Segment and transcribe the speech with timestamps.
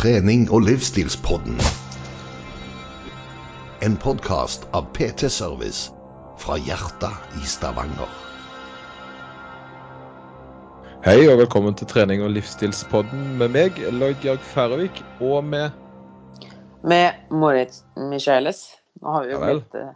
[0.00, 1.58] Trening og livsstilspodden.
[3.84, 5.90] En podkast av PT Service
[6.40, 8.08] fra hjertet i Stavanger.
[11.04, 15.68] Hei og velkommen til trening og livsstilspodden med meg, Lloyd Jørg Færøvik, og med
[16.80, 18.62] Med Moritz Michaelis.
[19.04, 19.90] Nå har vi jo blitt eh,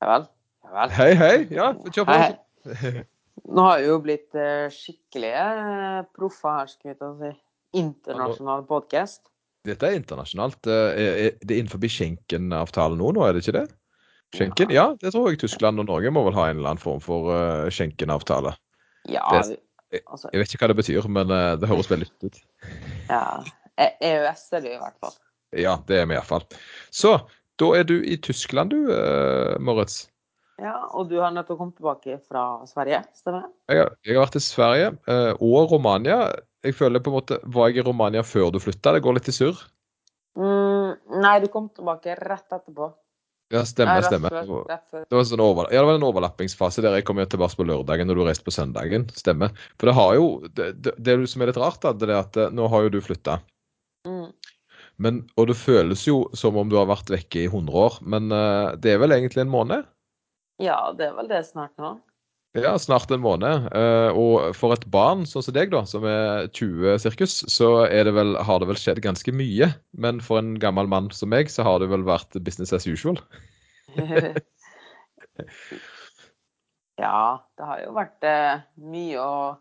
[0.00, 0.24] Ja vel.
[0.64, 0.94] Ja vel.
[1.02, 1.34] Hei, hei!
[1.58, 2.16] Ja, kjør på.
[2.16, 2.94] Hei, hei.
[3.58, 7.34] Nå har vi jo blitt eh, skikkelige eh, proffer her, skal vi ta og si.
[7.76, 9.22] Internasjonal podkast.
[9.66, 10.66] Dette er internasjonalt.
[10.66, 13.66] Eh, Det er innenfor Schenken-avtalen nå, nå, er det ikke det?
[14.34, 14.70] Schenken?
[14.72, 17.30] Ja, det tror jeg Tyskland og Norge må vel ha en eller annen form for
[17.34, 18.54] eh, Schenken-avtale.
[19.08, 19.24] Ja,
[19.90, 22.40] Det- altså Jeg vet ikke hva det betyr, men eh, det høres veldig ut.
[23.08, 23.44] ja.
[23.78, 25.14] E- EØS er det i hvert fall.
[25.56, 26.44] Ja, det er vi iallfall.
[26.92, 27.14] Så
[27.58, 28.80] da er du i Tyskland du,
[29.60, 30.08] Moritz.
[30.58, 33.50] Ja, og du har nødt til å komme tilbake fra Sverige, stemmer det?
[33.76, 36.20] Jeg jeg har vært i Sverige eh, og Romania.
[36.66, 38.96] Jeg føler på en måte, Var jeg i Romania før du flytta?
[38.96, 39.60] Det går litt i surr.
[40.38, 42.90] Mm, nei, du kom tilbake rett etterpå.
[43.54, 44.28] Ja, stemmer, Nei, stemmer.
[44.34, 45.04] før- før.
[45.08, 48.06] Det var, sånn over, ja, det var en overlappingsfase der jeg kom tilbake på lørdagen
[48.10, 49.06] når du reiste på søndagen.
[49.16, 49.54] Stemmer.
[49.78, 52.36] For det har jo Det, det, det som er litt rart, da, det er at
[52.36, 53.38] eh, nå har jo du flytta.
[54.06, 54.32] Mm.
[54.98, 58.30] Men, og det føles jo som om du har vært vekke i 100 år, men
[58.32, 59.86] eh, det er vel egentlig en måned?
[60.62, 61.96] Ja, det er vel det snart nå.
[62.56, 63.68] Ja, snart en måned.
[63.76, 68.14] Eh, og for et barn sånn som deg, da, som er 20 sirkus, så det
[68.16, 69.68] vel, har det vel skjedd ganske mye.
[69.92, 73.20] Men for en gammel mann som meg, så har det vel vært business as usual.
[76.98, 77.20] ja,
[77.58, 79.58] det har jo vært eh, mye, å,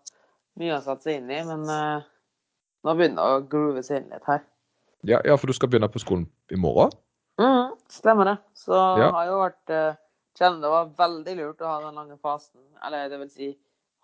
[0.57, 2.07] mye å satse inn i, men eh,
[2.87, 4.41] nå begynner det å groove seg inn litt her.
[5.07, 6.95] Ja, ja, for du skal begynne på skolen i morgen?
[7.37, 8.37] Mm, stemmer det.
[8.57, 8.95] Så Ja.
[8.97, 9.75] det har jo vært
[10.37, 12.61] Kjenner det var veldig lurt å ha den lange fasen.
[12.85, 13.51] Eller det vil si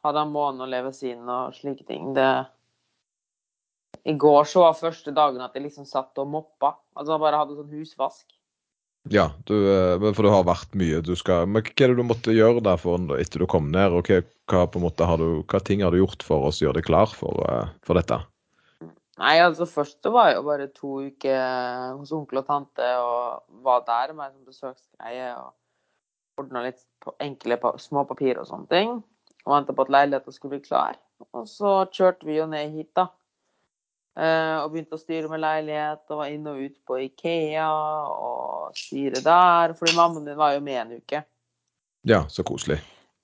[0.03, 2.13] ha den måneden å leve sin og slike ting.
[2.17, 2.29] Det
[4.09, 6.73] I går så var første dagen at jeg liksom satt og moppa.
[6.97, 8.25] Altså bare hadde sånn husvask.
[9.11, 12.05] Ja, du, eh, for det har vært mye du skal Men hva er det du
[12.07, 15.59] måtte gjøre der for, etter du kom ned, og hva, hva, måte har du, hva
[15.59, 18.21] ting har du gjort for oss å gjøre deg klar for, eh, for dette?
[19.19, 23.43] Nei, altså først så var jeg jo bare to uker hos onkel og tante og
[23.65, 25.51] var der med en sånn besøksgreie og
[26.39, 28.95] ordna litt på enkle små papir og sånne ting.
[29.43, 30.97] Og venta på at leiligheten skulle bli klar.
[31.35, 33.09] Og så kjørte vi jo ned hit, da.
[34.13, 37.69] Eh, og begynte å styre med leilighet og var inne og ut på Ikea
[38.13, 39.75] og styre der.
[39.77, 41.23] Fordi mammaen din var jo med en uke.
[42.07, 42.79] Ja, så koselig.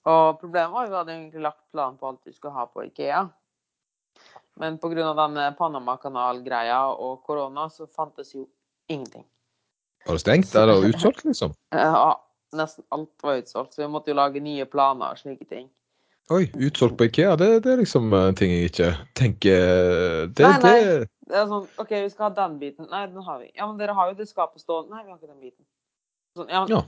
[0.09, 2.65] Og problemet var jo at vi hadde egentlig lagt plan på alt vi skulle ha
[2.67, 3.27] på Ikea.
[4.59, 5.13] Men pga.
[5.15, 8.47] den Panama-kanal-greia og korona, så fantes jo
[8.89, 9.23] ingenting.
[10.05, 10.55] Var det stengt?
[10.55, 11.53] Er det utsolgt, liksom?
[11.75, 12.15] Ja,
[12.55, 15.67] nesten alt var utsolgt, så vi måtte jo lage nye planer og slike ting.
[16.29, 19.63] Oi, utsolgt på Ikea, det, det er liksom en ting jeg ikke tenker
[20.37, 20.73] Det, Nei, nei.
[20.85, 22.85] det Det er sånn OK, vi skal ha den biten.
[22.91, 23.49] Nei, den har vi.
[23.55, 24.93] Ja, men dere har jo det skapet stående.
[24.93, 25.65] Nei, vi har ikke den biten.
[26.38, 26.83] Sånn, ja, men, Ja.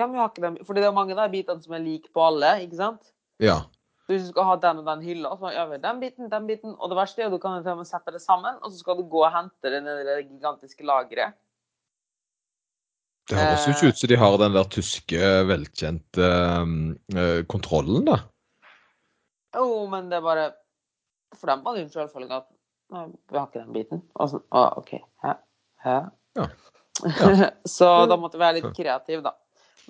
[0.00, 0.06] ja.
[0.08, 2.10] men vi har ikke den Fordi det er mange av de bitene som er like
[2.14, 3.12] på alle, ikke sant?
[3.42, 3.60] Ja.
[4.06, 6.46] Så hvis du skal ha den og den hylla, så gjør vi den biten, den
[6.46, 6.74] biten.
[6.78, 9.22] Og det verste er jo du kan sette det sammen, og så skal du gå
[9.22, 11.34] og hente det nede i det gigantiske lageret.
[13.26, 18.20] Det høres jo ikke ut som de har den der tyske, velkjente uh, kontrollen, da.
[19.56, 20.44] Jo, men det er bare
[21.34, 22.52] For dem var det jo selvfølgelig selvfølge at
[23.26, 24.02] vi har ikke den biten.
[24.14, 24.94] Og sånn, å, OK.
[25.24, 25.34] Hæ?
[25.86, 25.98] Hæ?
[26.96, 27.50] Ja.
[27.68, 29.34] så da måtte vi være litt kreative, da.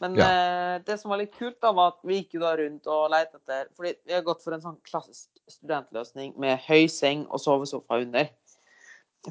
[0.02, 0.26] Men Ja.
[0.26, 3.10] eh, det som var litt kult, da, var at vi gikk jo da rundt og
[3.12, 7.40] lette etter Fordi vi har gått for en sånn klassisk studentløsning med høy seng og
[7.40, 8.28] sovesofa under.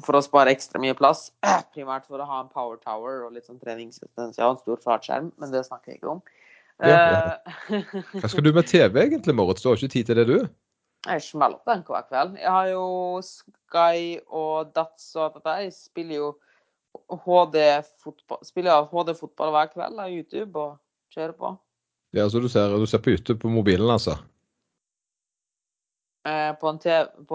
[0.04, 1.30] For å spare ekstra mye plass.
[1.76, 4.36] Primært for å ha en power tower og litt sånn treningsresistens.
[4.36, 6.22] En stor flatskjerm, men det snakker jeg ikke om.
[6.84, 7.20] Ja, ja.
[7.72, 9.64] Eh, Hva skal du med TV, egentlig, Moritz?
[9.64, 10.48] Du har ikke tid til det, du?
[11.06, 12.34] Jeg smeller opp den hver kveld.
[12.40, 12.86] Jeg har jo
[13.24, 15.54] Sky og Dats og alt dette.
[15.62, 16.32] Jeg spiller jo
[17.12, 20.78] HD-fotball Spiller HD-fotball hver kveld av YouTube og
[21.14, 21.52] kjører på.
[22.16, 24.16] Ja, så du ser, du ser på YouTube på mobilen, altså?
[26.26, 26.80] Eh, på en,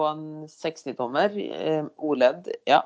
[0.06, 1.38] en 60-tommer.
[1.38, 2.82] Eh, OLED, ja.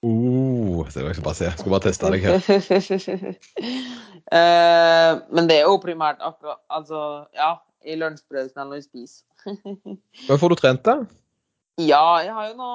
[0.00, 1.50] Uh, vil jeg bare se.
[1.58, 2.36] Skal bare teste deg her.
[4.38, 7.50] eh, men det er jo primært akkurat Altså, ja,
[7.84, 9.24] i lunsjpausen eller når vi spiser.
[10.28, 10.96] Men får du trent, det?
[11.80, 12.72] Ja, jeg har jo nå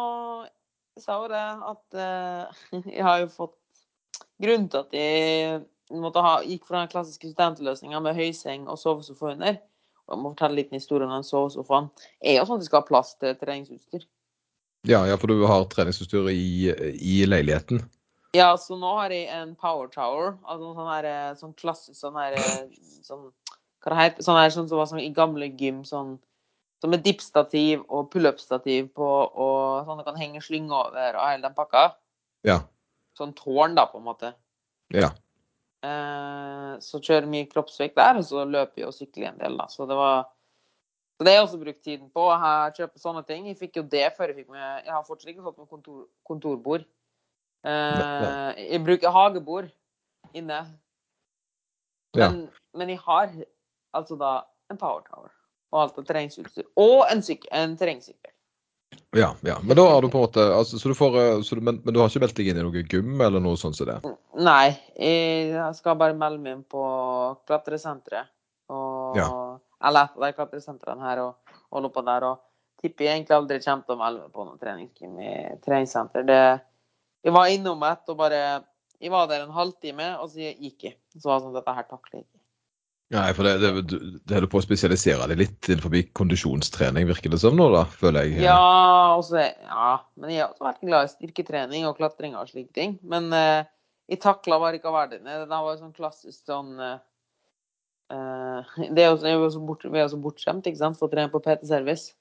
[0.95, 2.63] Jeg sa jo det at uh,
[2.97, 3.57] jeg har jo fått
[4.41, 5.59] Grunnen til at jeg
[6.01, 9.59] måtte ha, gikk for den klassiske studentløsninga med høyseng og sovesofa under,
[10.09, 11.89] jeg må fortelle litt historie om den sovesofaen,
[12.21, 14.05] er jo sånn at vi skal ha plass til treningsutstyr.
[14.85, 16.69] Ja, ja, for du har treningsutstyr i,
[17.01, 17.81] i leiligheten.
[18.35, 21.09] Ja, så nå har jeg en power tower, altså sånn her,
[21.39, 22.37] sånn klassisk sånn her
[23.05, 23.29] sånn,
[23.81, 26.17] Hva det heter Sånn her sånn som var sånn i gamle gym, sånn
[26.83, 31.45] som med dippstativ og pullup-stativ på, og sånn det kan henge slynge over og hele
[31.47, 31.85] den pakka.
[32.45, 32.59] Ja.
[33.17, 34.33] Sånn tårn, da, på en måte.
[34.93, 35.13] Ja.
[35.85, 39.67] Eh, så kjører mye kroppsvekt der, og så løper jeg og sykler en del, da.
[39.71, 40.25] Så det var
[41.15, 42.23] så det har jeg også brukt tiden på.
[42.41, 43.45] Her kjøpe sånne ting.
[43.47, 46.01] Jeg fikk jo det før jeg fikk med Jeg har fortsatt ikke fått med kontor,
[46.27, 46.83] kontorbord.
[47.63, 49.69] Eh, jeg bruker hagebord
[50.35, 50.59] inne.
[52.19, 52.27] Ja.
[52.27, 52.41] Men,
[52.75, 53.31] men jeg har
[53.95, 54.33] altså da
[54.71, 55.31] en power tower
[55.71, 56.67] og alt av terrengsutstyr.
[56.79, 58.34] Og en, syk en terrengsykkel.
[59.15, 59.57] Ja, ja.
[59.63, 61.81] Men da har du på en måte altså, så du får, eh, så du, men,
[61.83, 63.97] men du har ikke meldt deg inn i noe gym eller noe sånt som det?
[64.43, 66.83] Nei, jeg skal bare melde meg inn på
[67.47, 68.31] klatresenteret.
[68.73, 69.29] Og, Ja.
[69.85, 72.23] Eller et av de klatresentrene her og holde på der.
[72.31, 75.33] Og tipper jeg egentlig aldri kommer til å melde meg på noe treningsgym i
[75.65, 76.25] treningssenter.
[76.25, 76.39] Det,
[77.25, 78.39] jeg var innom et og bare
[79.01, 80.95] Jeg var der en halvtime, og så gikk jeg.
[81.19, 82.27] Så var det sånn dette her takler jeg.
[83.15, 87.39] Nei, for det, det, det holder på å spesialisere deg litt innenfor kondisjonstrening, virker det
[87.41, 88.41] som nå, da, føler jeg.
[88.43, 89.89] Ja, også, ja,
[90.19, 92.97] men jeg har også vært glad i styrketrening og klatring og slike ting.
[93.07, 93.63] Men eh,
[94.11, 95.45] jeg takla bare ikke nede.
[95.45, 96.97] Det var jo sånn klassisk sånn eh,
[98.11, 100.99] eh, det er jo, er jo så bort, Vi er jo så bortskjemt ikke sant,
[100.99, 102.11] for å trene på PT Service.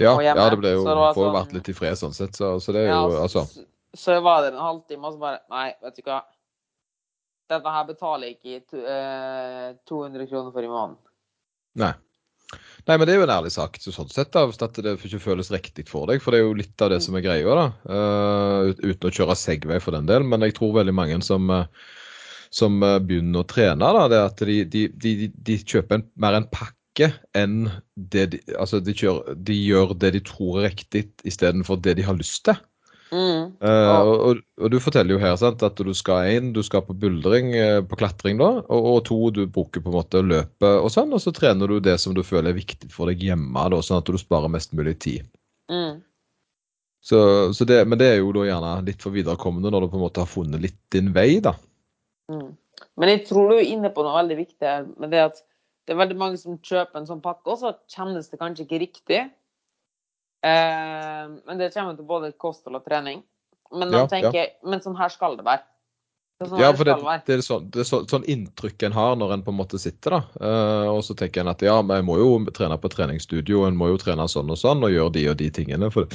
[0.00, 2.14] Ja, ja, det ble jo, så det får jo sånn- vært litt i fred sånn
[2.16, 3.64] sett, så, så det er Ja, jo altså så,
[3.98, 6.20] så var der en halvtime, og så bare Nei, vet du hva.
[7.50, 11.00] Dette her betaler jeg ikke to, eh, 200 kroner for i måneden.
[11.82, 11.92] Nei.
[12.88, 15.22] Nei, men det er jo en ærlig sak så sånn sett, da, hvis det ikke
[15.22, 16.22] føles riktig for deg.
[16.22, 17.66] For det er jo litt av det som er greia, da.
[17.86, 20.26] Uh, uten å kjøre Segway for den del.
[20.26, 21.68] Men jeg tror veldig mange som, eh,
[22.50, 26.38] som begynner å trene, da, det er at de, de, de, de kjøper en, mer
[26.40, 31.06] en pakke enn det de Altså, de, kjører, de gjør det de tror er riktig,
[31.28, 32.58] istedenfor det de har lyst til.
[33.10, 33.56] Mm.
[33.58, 34.02] Eh, Ja.
[34.06, 36.94] og, og, og du forteller jo her sant, at du skal inn, du skal på
[36.94, 40.90] buldring, eh, på klatring da, og, og to, du bruker på en måte løpet og
[40.94, 43.82] sånn, og så trener du det som du føler er viktig for deg hjemme, da,
[43.82, 45.26] sånn at du sparer mest mulig tid.
[45.72, 45.98] Mm.
[47.02, 47.18] Så,
[47.56, 50.04] så det, men det er jo da gjerne litt for viderekommende når du på en
[50.04, 51.54] måte har funnet litt din vei, da.
[52.30, 52.50] Mm.
[53.00, 54.86] Men jeg tror du er inne på noe veldig viktig her.
[55.00, 55.40] med det at
[55.88, 58.82] det er veldig mange som kjøper en sånn pakke, og så kjennes det kanskje ikke
[58.84, 59.22] riktig.
[60.46, 63.22] Eh, men det kommer til både kosthold og trening.
[63.72, 64.46] Men, Ja, tenker, ja.
[64.66, 65.62] men sånn her skal det være.
[66.40, 66.94] Sånn Ja, for det,
[67.26, 69.78] det er sånn, det er så, sånn inntrykk en har når en på en måte
[69.78, 70.20] sitter, da.
[70.40, 73.76] Eh, og så tenker en at ja, men jeg må jo trene på treningsstudio, en
[73.76, 75.90] må jo trene sånn og sånn, og gjøre de og de tingene.
[75.92, 76.08] For,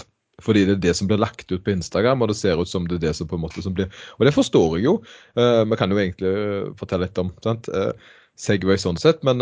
[0.44, 2.90] fordi det er det som blir lagt ut på Instagram, og det ser ut som
[2.90, 3.88] det er det som på en måte som blir
[4.18, 4.98] Og det forstår jeg jo.
[5.38, 7.70] Eh, Vi kan jo egentlig eh, fortelle litt om sant?
[7.70, 7.94] Eh,
[8.36, 9.40] Segway sånn sett, men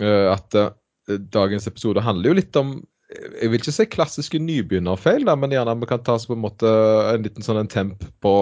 [0.00, 0.56] eh, at
[1.06, 2.78] dagens episode handler jo litt om
[3.12, 6.44] jeg vil ikke si klassiske nybegynnerfeil, da, men gjerne vi kan ta oss på en
[6.44, 6.70] måte
[7.12, 8.34] en liten sånn en temp på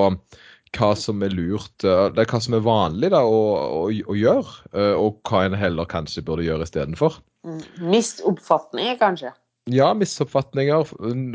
[0.72, 3.42] hva som er lurt, eh, det er hva som er vanlig da, å,
[3.82, 7.20] å, å gjøre, eh, og hva en heller kanskje burde gjøre istedenfor.
[7.44, 7.60] Mm.
[7.92, 9.34] Misoppfatninger, kanskje.
[9.70, 10.88] Ja, misoppfatninger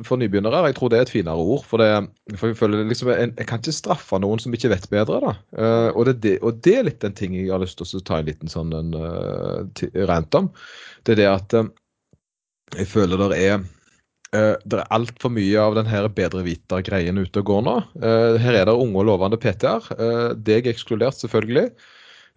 [0.04, 0.66] for nybegynnere.
[0.68, 1.62] Jeg tror det er et finere ord.
[1.64, 4.88] For, det, for jeg føler liksom, jeg, jeg kan ikke straffe noen som ikke vet
[4.92, 5.22] bedre.
[5.24, 5.32] da.
[5.56, 8.20] Eh, og, det, og det er litt den ting jeg har lyst til å ta
[8.20, 10.50] en liten sånn en, eh, rant om.
[11.08, 11.72] Det er det at eh,
[12.76, 17.52] jeg føler det er uh, det er altfor mye av den bedre vita-greien ute og
[17.52, 17.76] går nå.
[18.02, 21.70] Uh, her er det unge og lovende PT-er, uh, deg ekskludert selvfølgelig,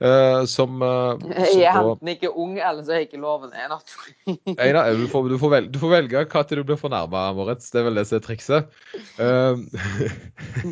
[0.00, 3.56] eh, som, uh, som Jeg er enten ikke ung, eller så er jeg ikke lovende.
[3.60, 3.84] En av.
[5.00, 7.70] Du, får, du, får velge, du får velge hva til du blir fornærma, Moritz.
[7.72, 8.76] Det er vel det som er trikset.
[9.20, 9.54] Uh,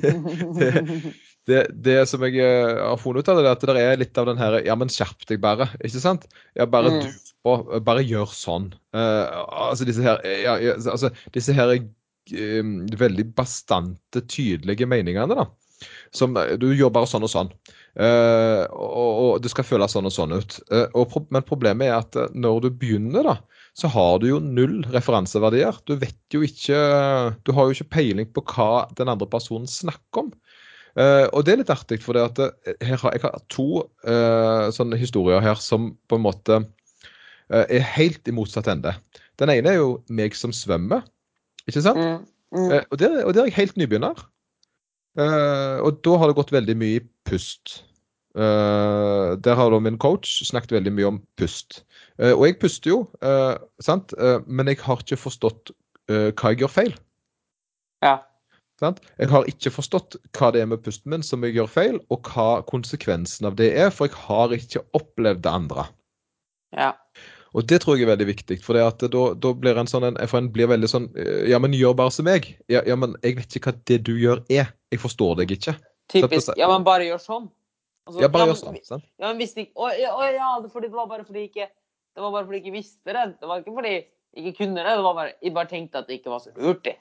[0.59, 0.73] det,
[1.49, 4.21] det, det som jeg eh, har funnet ut av, det er at det er litt
[4.21, 5.71] av den her Ja, men skjerp deg bare.
[5.81, 6.29] Ikke sant?
[6.59, 7.01] Ja, bare Mm.
[7.07, 7.55] du på.
[7.87, 8.73] Bare gjør sånn.
[8.93, 12.63] Eh, altså disse her ja, ja, altså, disse her eh,
[13.01, 15.49] veldig bastante, tydelige meningene, da.
[16.13, 17.53] Som eh, Du gjør bare sånn og sånn.
[17.99, 20.59] Eh, og, og det skal føles sånn og sånn ut.
[20.71, 24.39] Uh, og, men problemet er at eh, når du begynner, da, så har du jo
[24.43, 25.81] null referanseverdier.
[25.87, 26.79] Du vet jo ikke
[27.47, 30.33] Du har jo ikke peiling på hva den andre personen snakker om.
[30.99, 32.41] Uh, og det er litt artig, for det at
[32.87, 33.85] her har, jeg har to
[34.75, 36.57] sånne historier her som på en måte
[37.49, 38.93] er helt i motsatt ende.
[39.41, 41.07] Den ene er jo meg som svømmer,
[41.71, 42.03] ikke sant?
[42.03, 42.27] Mm.
[42.51, 42.75] Mm.
[42.81, 44.27] Og, der, og der er jeg helt nybegynner.
[45.19, 47.81] Uh, og da har det gått veldig mye i pust.
[48.39, 51.83] Eh, der har da min coach snakket veldig mye om pust.
[52.19, 54.15] Uh, og jeg puster jo, uh, sant?
[54.47, 55.71] Men jeg har ikke forstått
[56.09, 56.95] hva jeg gjør feil.
[58.03, 58.17] Ja.
[58.81, 59.03] Sant?
[59.21, 62.31] Jeg har ikke forstått hva det er med pusten min som jeg gjør feil, og
[62.33, 65.89] hva konsekvensen av det er, for jeg har ikke opplevd det andre.
[66.77, 66.95] ja.
[67.57, 70.05] Og det tror jeg er veldig viktig, for det at da, da blir en sånn
[70.11, 71.07] en, for en blir veldig sånn
[71.49, 72.51] Ja, men gjør bare som meg.
[72.69, 74.69] Ja, ja, men jeg vet ikke hva det du gjør er.
[74.93, 75.75] Jeg forstår deg ikke.
[76.13, 76.53] Typisk.
[76.61, 77.49] Ja, men bare gjør sånn.
[78.09, 79.05] Altså, Ja, bare ja, men- sant?
[79.21, 82.25] Ja, men visste ikke å, ja, det, fordi det var bare fordi jeg ikke Det
[82.25, 83.27] var bare fordi jeg ikke visste det.
[83.39, 84.09] Det var ikke fordi jeg
[84.43, 84.97] ikke kunne det.
[84.97, 86.97] det var bare, jeg bare tenkte at det ikke var så hurtig.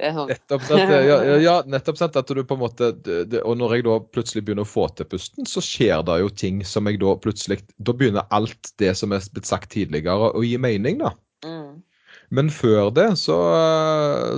[0.00, 1.16] Det sånn Nettopp sant, ja,
[1.48, 4.64] ja, nettopp sant at du på en måte det, Og når jeg da plutselig begynner
[4.64, 8.28] å få til pusten, så skjer det jo ting som jeg da plutselig Da begynner
[8.36, 11.12] alt det som er blitt sagt tidligere, å gi mening, da.
[11.44, 11.82] mm,
[12.30, 13.36] Men før det så,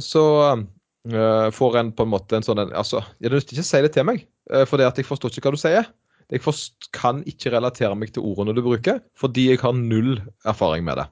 [0.03, 0.25] så
[0.57, 3.83] uh, får en på en måte en sånn en, altså, Jeg nytter ikke å si
[3.85, 5.91] det til meg, uh, for det at jeg forstår ikke hva du sier.
[6.33, 10.17] Jeg forst, kan ikke relatere meg til ordene du bruker, fordi jeg har null
[10.49, 11.11] erfaring med det.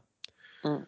[0.65, 0.81] mm.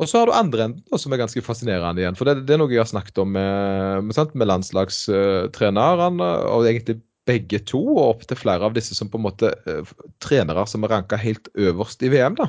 [0.00, 2.16] Og så har du andre enden, som er ganske fascinerende igjen.
[2.18, 6.96] For det, det er noe jeg har snakket om med, med, med landslagstrenerne, og egentlig
[7.28, 9.92] begge to, og opptil flere av disse som på en måte eh,
[10.24, 12.38] trenere som er ranka helt øverst i VM.
[12.40, 12.48] da.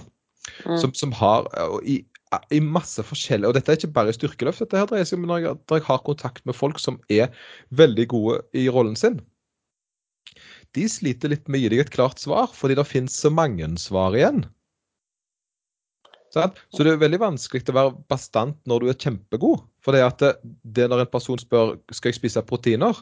[0.66, 0.80] Mm.
[0.82, 1.46] Som, som har
[1.88, 2.02] i,
[2.52, 4.64] i masse forskjellige Og dette er ikke bare i styrkeløft.
[4.64, 7.30] Dette her dreier seg om når jeg, når jeg har kontakt med folk som er
[7.72, 9.22] veldig gode i rollen sin.
[10.74, 13.68] De sliter litt med å gi deg et klart svar, fordi det finnes så mange
[13.82, 14.46] svar igjen.
[16.34, 19.68] Så det er veldig vanskelig å være bastant når du er kjempegod.
[19.86, 22.98] For det at det, når en person spør skal jeg spise proteiner,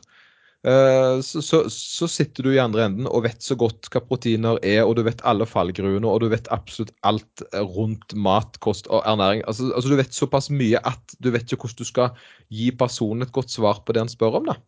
[0.67, 4.59] eh, så, så, så sitter du i andre enden og vet så godt hva proteiner
[4.67, 9.05] er, og du vet alle fallgruene, og du vet absolutt alt rundt mat, kost og
[9.07, 9.45] ernæring.
[9.47, 13.23] Altså, altså Du vet såpass mye at du vet ikke hvordan du skal gi personen
[13.23, 14.51] et godt svar på det han spør om.
[14.51, 14.59] da.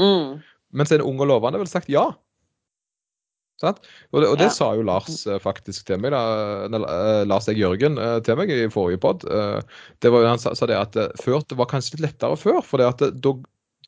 [0.00, 0.38] Mm.
[0.76, 2.08] Mens en ung og lovende ville sagt ja.
[3.64, 4.52] Og det, og det Ja.
[4.52, 6.20] sa jo Lars eh, faktisk til meg, da,
[6.76, 9.24] eh, Lars Egg Jørgen eh, til meg i forrige pod.
[9.24, 12.60] Det var jo Han sa, sa det at før, det var kanskje litt lettere før,
[12.64, 13.32] for det at da,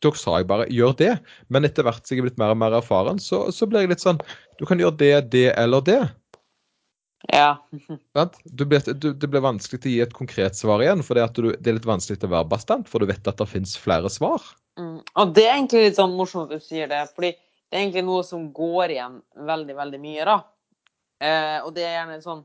[0.01, 1.13] da sa jeg bare gjør det.
[1.53, 3.93] Men etter hvert som jeg er blitt mer og mer erfaren, så, så blir jeg
[3.93, 4.21] litt sånn
[4.59, 6.01] Du kan gjøre det, det eller det.
[7.33, 7.59] Ja.
[8.45, 11.27] Du blir, du, det blir vanskelig til å gi et konkret svar igjen, for det,
[11.37, 13.75] du, det er litt vanskelig til å være bastant, for du vet at det finnes
[13.79, 14.41] flere svar.
[14.79, 15.01] Mm.
[15.19, 17.35] Og det er egentlig litt sånn morsomt at du sier det, fordi
[17.69, 20.37] det er egentlig noe som går igjen veldig, veldig mye, da.
[21.21, 22.45] Eh, og det er gjerne sånn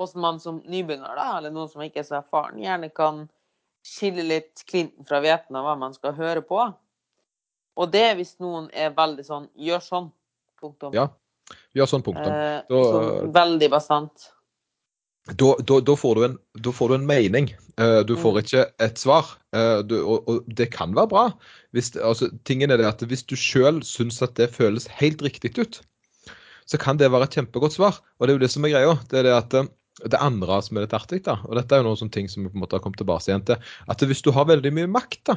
[0.00, 3.24] hvordan man som nybegynner, da, eller noen som ikke er så erfaren, gjerne kan
[3.86, 6.58] skille litt klinten fra hveten av hva man skal høre på.
[7.76, 10.10] Og det er hvis noen er veldig sånn gjør sånn.
[10.60, 10.92] Punktum.
[10.94, 11.08] Ja.
[11.74, 12.28] Gjør sånn, punktum.
[12.32, 14.32] Eh, Da- sånn veldig bastant.
[15.30, 17.52] Da, da, da, får du en, da får du en mening.
[17.80, 18.40] Uh, du får Mm.
[18.42, 19.28] ikke et svar.
[19.54, 21.24] Uh, du, og, og det kan være bra.
[21.72, 25.54] Hvis, altså, tingen er det at hvis du sjøl syns at det føles helt riktig
[25.58, 25.80] ut,
[26.66, 28.00] så kan det være et kjempegodt svar.
[28.18, 28.98] Og det er jo det som er greia.
[29.10, 29.70] Det er det at eh,
[30.10, 32.42] det andre som er litt artig, da, og dette er jo noen sånne ting som
[32.42, 34.90] vi på en måte har kommet tilbake igjen til, at hvis du har veldig mye
[34.90, 35.36] makt, da,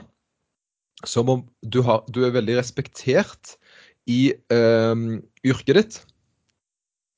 [1.05, 3.57] som om du, har, du er veldig respektert
[4.09, 4.95] i uh,
[5.45, 5.97] yrket ditt,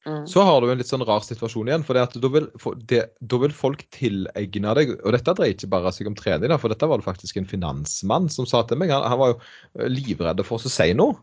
[0.08, 0.24] Mm.
[0.30, 1.84] så har du en litt sånn rar situasjon igjen.
[1.84, 5.56] For det at da vil, for det, da vil folk tilegne deg Og dette dreier
[5.56, 8.80] ikke bare seg om trening, for dette var det faktisk en finansmann som sa til
[8.80, 8.94] meg.
[8.96, 11.20] Han, han var jo livredd for å si noe.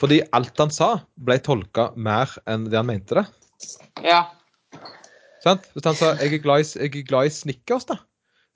[0.00, 3.26] Fordi alt han sa, ble tolka mer enn det han mente det.
[4.02, 4.24] Ja.
[5.44, 5.68] Sant?
[5.74, 7.98] Hvis han sa 'jeg er glad i, jeg er glad i Snickers', da,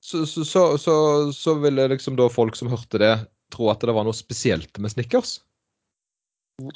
[0.00, 0.94] så, så, så, så,
[1.34, 3.14] så ville liksom da folk som hørte det,
[3.54, 5.40] tro at det var noe spesielt med Snickers.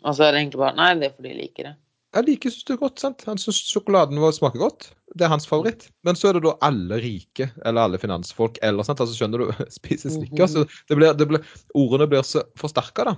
[0.04, 1.74] Og så er det egentlig bare Nei, det er fordi jeg liker det.
[2.16, 3.22] Jeg liker det er godt, sant?
[3.28, 4.88] Han syns sjokoladen vår smaker godt.
[5.14, 5.88] Det er hans favoritt.
[6.06, 9.50] Men så er det da alle rike, eller alle finansfolk, eller sant, altså skjønner du,
[9.78, 10.56] spiser Snickers.
[10.56, 11.44] så Det blir, det blir,
[11.78, 13.14] ordene blir så forsterka, da.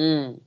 [0.00, 0.38] Mm.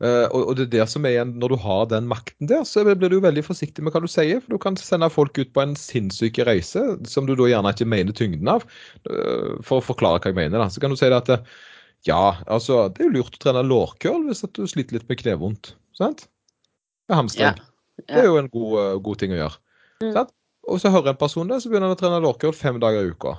[0.00, 2.64] Uh, og, og det er det som er igjen, når du har den makten der,
[2.66, 4.42] så blir du veldig forsiktig med hva du sier.
[4.42, 7.90] For du kan sende folk ut på en sinnssyk reise, som du da gjerne ikke
[7.94, 8.66] mener tyngden av.
[9.06, 10.66] Uh, for å forklare hva jeg mener, da.
[10.72, 11.46] Så kan du si det at
[12.08, 15.20] ja, altså, det er jo lurt å trene lårkøl hvis at du sliter litt med
[15.20, 15.74] knevondt.
[15.94, 16.26] Sant?
[17.16, 17.46] Hamstring.
[17.46, 18.06] Ja.
[18.06, 19.56] Det er jo en god, eh, god ting å gjøre.
[20.02, 20.12] Mm.
[20.14, 20.30] Sant?
[20.70, 23.10] Og så hører en person det, så begynner han å trene lårkurl fem dager i
[23.14, 23.36] uka.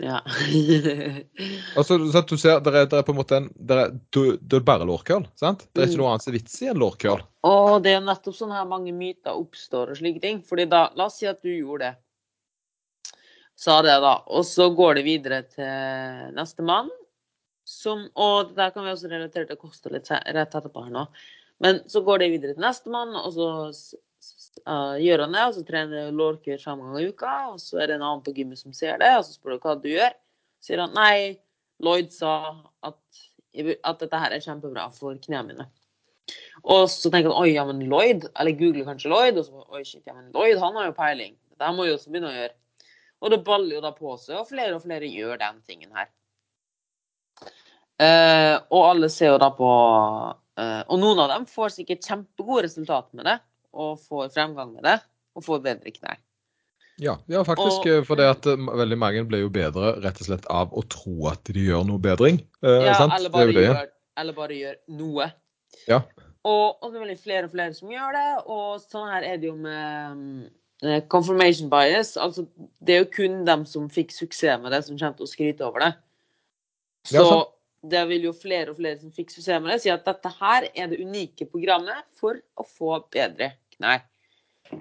[0.00, 0.20] Ja.
[1.76, 4.36] Altså, så du ser, det er, der er på en måte en, der er, du,
[4.40, 5.26] det er bare lårkøl.
[5.38, 5.66] sant?
[5.74, 5.90] Det er Mm.
[5.92, 7.20] ikke noe annet som er vits i enn lårkøl.
[7.48, 10.40] Og det er nettopp sånn her mange myter oppstår og slike ting.
[10.46, 11.92] Fordi da, la oss si at du gjorde det.
[13.60, 14.14] Sa det, da.
[14.32, 16.88] Og så går det videre til nestemann.
[17.68, 21.04] Som, og det der kan vi også relatere til kost litt rett etterpå her nå.
[21.60, 23.48] Men så går det videre til nestemann, og så
[24.64, 25.44] uh, gjør han det.
[25.46, 28.34] Og så trener lårkur fem ganger i uka, og så er det en annen på
[28.36, 30.16] gymmet som ser det, og så spør du hva du gjør.
[30.64, 31.40] sier han nei,
[31.80, 32.32] Lloyd sa
[32.84, 32.98] at,
[33.56, 35.68] at dette her er kjempebra for knærne mine.
[36.62, 39.84] Og så tenker han oi, ja, men Lloyd, eller googler kanskje Lloyd, og så oi,
[39.84, 41.36] shit, ja, men Lloyd han har jo peiling.
[41.52, 42.56] Dette må jeg også begynne å gjøre.
[43.20, 46.08] Og det baller jo da på seg, og flere og flere gjør den tingen her.
[48.00, 49.70] Eh, og alle ser jo da på
[50.88, 53.38] Og noen av dem får sikkert kjempegode resultat med det,
[53.72, 54.98] og får fremgang med det,
[55.36, 56.18] og får bedre knær.
[57.00, 57.80] Ja, ja faktisk.
[57.80, 60.72] Og- eh, for det at eh, veldig mange blir jo bedre rett og slett av
[60.76, 62.42] å tro at de gjør noe bedring.
[62.62, 63.14] Eh, Ja, sant?
[63.16, 63.68] eller Det er bare, jo det.
[63.68, 63.88] gjør,
[64.20, 65.30] eller bare gjør noe.
[65.88, 66.00] Ja.
[66.44, 69.36] Og, og det er veldig flere og flere som gjør det, og sånn her er
[69.40, 70.50] det jo med,
[70.82, 72.46] eh, confirmation bias, altså
[72.82, 75.60] det er jo kun dem som fikk suksess med det, som kommer til å skryte
[75.66, 75.94] over det.
[77.06, 77.44] Så Ja.
[77.86, 80.66] Det vil jo flere og flere som fikk suksess med det, si at dette her
[80.74, 84.02] er det unike programmet for å få bedre knær.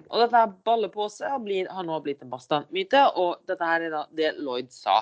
[0.09, 4.03] Og dette her og blir, har nå blitt en bastantmyte, og dette her er da
[4.13, 4.99] det Lloyd sa.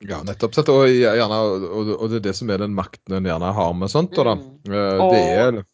[0.00, 0.54] Ja, nettopp.
[0.56, 1.38] Sett, Og, gjerne,
[1.68, 4.14] og, og det er det som er den makten en gjerne har med sånt.
[4.16, 4.34] Da, da.
[4.38, 4.72] Mm.
[4.72, 5.64] Eh, Og- Det er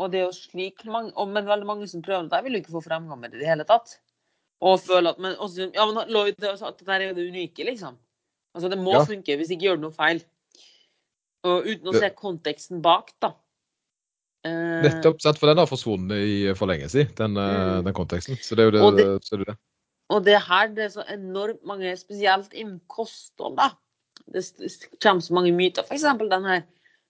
[0.00, 2.60] Og det er jo slik mange, og, Men veldig mange som prøver det, vil jo
[2.62, 3.98] ikke få fremgang med det i det hele tatt.
[4.62, 7.28] Og føler at men også, Ja, men Lloyd jo sånn at dette er jo det
[7.30, 7.96] unike, liksom.
[8.54, 9.04] Altså, det må Ja.
[9.04, 10.24] funke, hvis ikke gjør du noe feil.
[11.44, 13.32] Og uten å se konteksten bak, da.
[14.46, 17.84] Uh, nettopp, sant, for den har forsvunnet i, for lenge siden, den, eh, Mm.
[17.84, 18.36] den konteksten.
[18.40, 18.80] Så det er jo det.
[18.82, 19.56] Og det- så det, det.
[20.10, 23.70] Og det her, det er så enormt mange, spesielt innen kosthold, da.
[24.32, 24.42] Det
[25.00, 25.82] kommer så mange myter.
[25.90, 26.62] Eksempel den her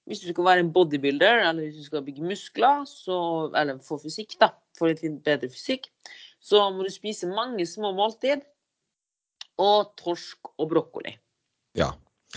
[0.09, 4.01] Hvis du skal være en bodybuilder, eller hvis du skal bygge muskler, så, eller få
[4.03, 5.87] fysikk, da, få litt bedre fysikk,
[6.41, 8.41] så må du spise mange små måltid
[9.59, 11.17] og torsk og brokkoli.
[11.77, 11.93] Ja.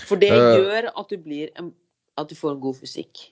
[0.06, 0.58] For det Eh.
[0.60, 1.74] gjør at du, blir en,
[2.20, 3.30] at du får en god fysikk.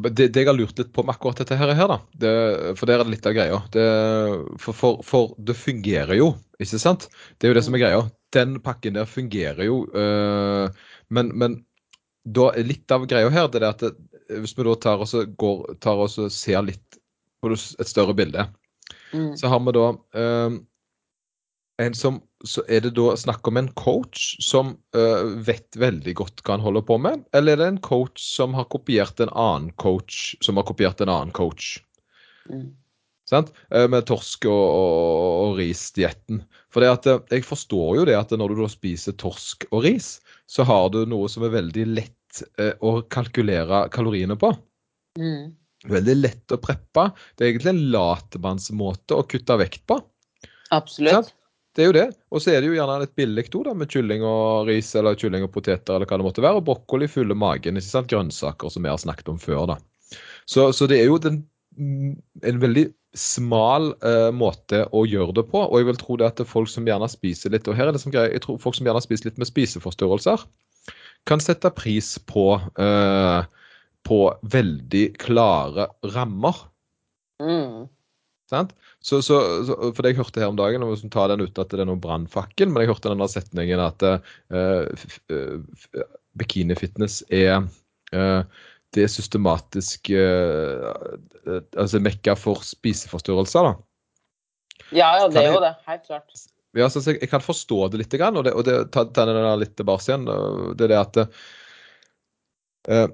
[0.00, 2.30] Det, det jeg har lurt litt på med akkurat dette her, da, det,
[2.78, 3.58] for der er det litt av greia.
[3.74, 3.86] Det,
[4.62, 6.30] for, for, for det fungerer jo,
[6.62, 7.08] ikke sant?
[7.38, 8.04] Det er jo det som er greia.
[8.34, 9.82] Den pakken der fungerer jo.
[9.90, 10.70] øh,
[11.10, 11.58] men, men
[12.22, 13.92] da er litt av greia her det er at det,
[14.30, 17.00] hvis vi da tar og går, tar og ser litt
[17.42, 18.46] på et større bilde,
[19.12, 19.36] Mm.
[19.36, 19.86] så har vi da
[20.20, 20.56] øh,
[21.80, 26.40] en som Så er det da snakk om en coach som uh, vet veldig godt
[26.40, 29.68] hva han holder på med, eller er det en coach som har kopiert en annen
[29.76, 31.74] coach som har kopiert en annen coach?
[32.48, 32.70] Mm.
[33.28, 33.52] Sant?
[33.68, 36.40] Uh, Med torsk og, og, og risdietten.
[36.72, 39.84] For det at eh, jeg forstår jo det at når du da spiser torsk og
[39.84, 40.14] ris,
[40.48, 44.54] så har du noe som er veldig lett uh, å kalkulere kaloriene på.
[45.20, 45.52] Mm.
[45.90, 47.10] Veldig lett å preppe.
[47.34, 50.00] Det er egentlig en latmannsmåte å kutte vekt på.
[50.74, 51.30] Absolutt.
[51.30, 51.36] Sant?
[51.76, 52.06] Det er jo det.
[52.34, 55.46] Og så er det jo gjerne litt billig òg, med kylling og ris eller kylling
[55.46, 56.58] og poteter eller hva det måtte være.
[56.58, 57.78] Og brokkoli fyller magen.
[57.78, 58.10] ikke sant?
[58.10, 59.66] Grønnsaker, som vi har snakket om før.
[59.74, 59.78] da.
[60.50, 61.44] Så, så det er jo den,
[61.78, 65.62] en veldig smal eh, måte å gjøre det på.
[65.62, 67.90] Og jeg vil tro det at det er folk som gjerne spiser litt og her
[67.90, 70.44] er det som greier, jeg tror folk som gjerne spiser litt med spiseforstyrrelser,
[71.28, 73.40] kan sette pris på, eh,
[74.06, 74.20] på
[74.54, 76.66] veldig klare rammer.
[77.42, 77.88] Mm.
[79.00, 81.62] Så, så, så, for det jeg hørte her om dagen, og ta tar den uten
[81.62, 86.02] at det er noen brannfakkel, men jeg hørte den der setningen at uh, f- f-
[86.40, 87.62] bikinifitness er
[88.12, 88.42] uh,
[88.94, 90.86] det er systematisk eh,
[91.46, 93.68] eh, altså mekka for spiseforstyrrelser.
[93.68, 93.74] da.
[94.90, 95.74] Ja, ja, det er jo det.
[95.86, 96.40] Helt klart.
[96.74, 99.38] Ja, så jeg, jeg kan forstå det litt, og det, og det ta, ta den
[99.38, 100.26] der litt tilbake igjen.
[100.78, 101.20] Det er det at
[102.90, 103.06] eh,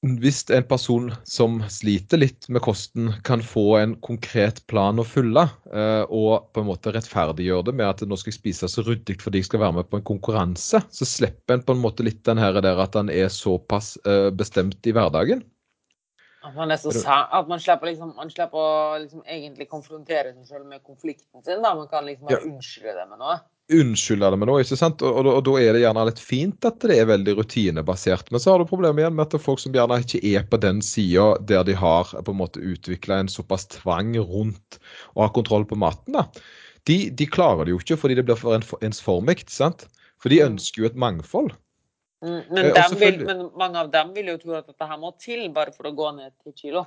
[0.00, 5.44] hvis en person som sliter litt med kosten, kan få en konkret plan å følge,
[5.74, 9.18] eh, og på en måte rettferdiggjøre det med at nå skal jeg spise så ryddig
[9.20, 12.24] fordi jeg skal være med på en konkurranse, så slipper en på en måte litt
[12.24, 15.44] den her der at han er såpass eh, bestemt i hverdagen.
[16.40, 16.88] At man, så
[17.20, 21.60] at man slipper, liksom, man slipper å liksom egentlig konfrontere seg selv med konflikten sin.
[21.60, 21.74] Da.
[21.76, 23.34] Man kan liksom bare unnskylde det med noe.
[23.70, 25.02] Unnskylde det med noe, ikke sant?
[25.06, 28.30] Og, og, og da er det gjerne litt fint at det er veldig rutinebasert.
[28.34, 30.44] Men så har du problemet igjen med at det er folk som gjerne ikke er
[30.50, 34.80] på den sida der de har på en måte utvikla en såpass tvang rundt
[35.14, 36.18] å ha kontroll på maten.
[36.18, 36.26] da.
[36.88, 39.86] De, de klarer det jo ikke fordi det blir for en- ensformig, sant?
[40.20, 40.52] For de Mm.
[40.54, 41.52] ønsker jo et mangfold.
[42.22, 45.14] Mm, Men, Eh, vil, men mange av dem vil jo tro at dette her må
[45.18, 46.86] til bare for å gå ned til kilo.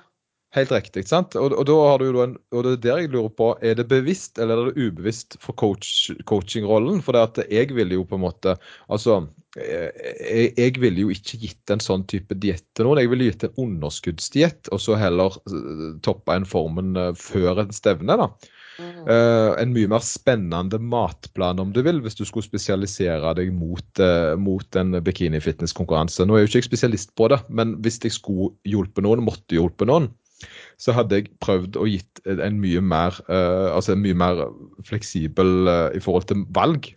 [0.53, 1.07] Helt riktig.
[1.09, 1.33] sant?
[1.39, 3.87] Og, og da har du en, og det er der jeg lurer på, er det
[3.89, 7.01] bevisst eller er det ubevisst for coach, coachingrollen?
[7.01, 8.53] For det at jeg ville jo på en måte
[8.85, 9.23] Altså,
[9.57, 13.01] jeg, jeg ville jo ikke gitt en sånn type diett til noen.
[13.01, 17.73] Jeg ville gitt en underskuddsdiett, og så heller eh, toppa en formen eh, før en
[17.73, 18.17] stevne.
[18.21, 18.29] da.
[18.81, 19.03] Mm.
[19.05, 23.85] Uh, en mye mer spennende matplan, om du vil, hvis du skulle spesialisere deg mot,
[24.01, 26.25] uh, mot en bikini-fitness-konkurranse.
[26.25, 29.59] Nå er jo ikke jeg spesialist på det, men hvis jeg skulle hjulpet noen, måtte
[29.59, 30.09] hjulpet noen,
[30.81, 34.43] så hadde jeg prøvd å gitt en mye mer, uh, altså mye mer
[34.87, 36.89] fleksibel uh, i forhold til valg.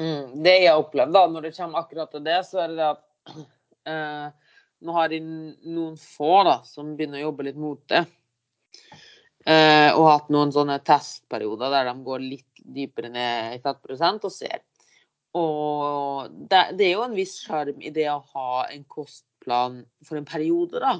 [0.00, 2.90] Mm, det jeg har opplevd da, når det kommer akkurat til det, så er det
[2.90, 3.04] at
[3.88, 4.28] uh,
[4.84, 8.04] nå har de noen få da, som begynner å jobbe litt mot det.
[9.44, 14.62] Og hatt noen sånne testperioder der de går litt dypere ned i fettprosent og ser.
[15.34, 20.20] Og det, det er jo en viss sjarm i det å ha en kostplan for
[20.20, 20.98] en periode, da.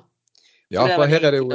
[0.74, 1.48] Ja, for her er det jo.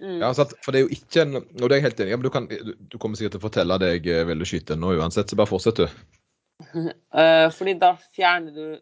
[0.00, 0.16] Mm.
[0.22, 0.54] ja, sant?
[0.64, 2.16] For det er jo ikke en Og det er jeg helt enig i.
[2.16, 4.78] men du, kan, du, du kommer sikkert til å fortelle det jeg eh, ville skyte
[4.78, 5.86] nå uansett, så bare fortsett, du.
[7.20, 8.80] Eh, fordi da fjerner du,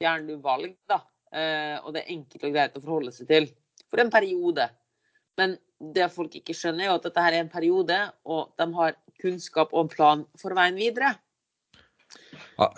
[0.00, 1.02] fjerner du valg, da.
[1.32, 3.48] Eh, og det er enkelt og greit å forholde seg til.
[3.88, 4.66] For en periode.
[5.40, 5.56] Men
[5.94, 9.72] det folk ikke skjønner, er at dette her er en periode, og de har kunnskap
[9.76, 11.14] og plan for veien videre.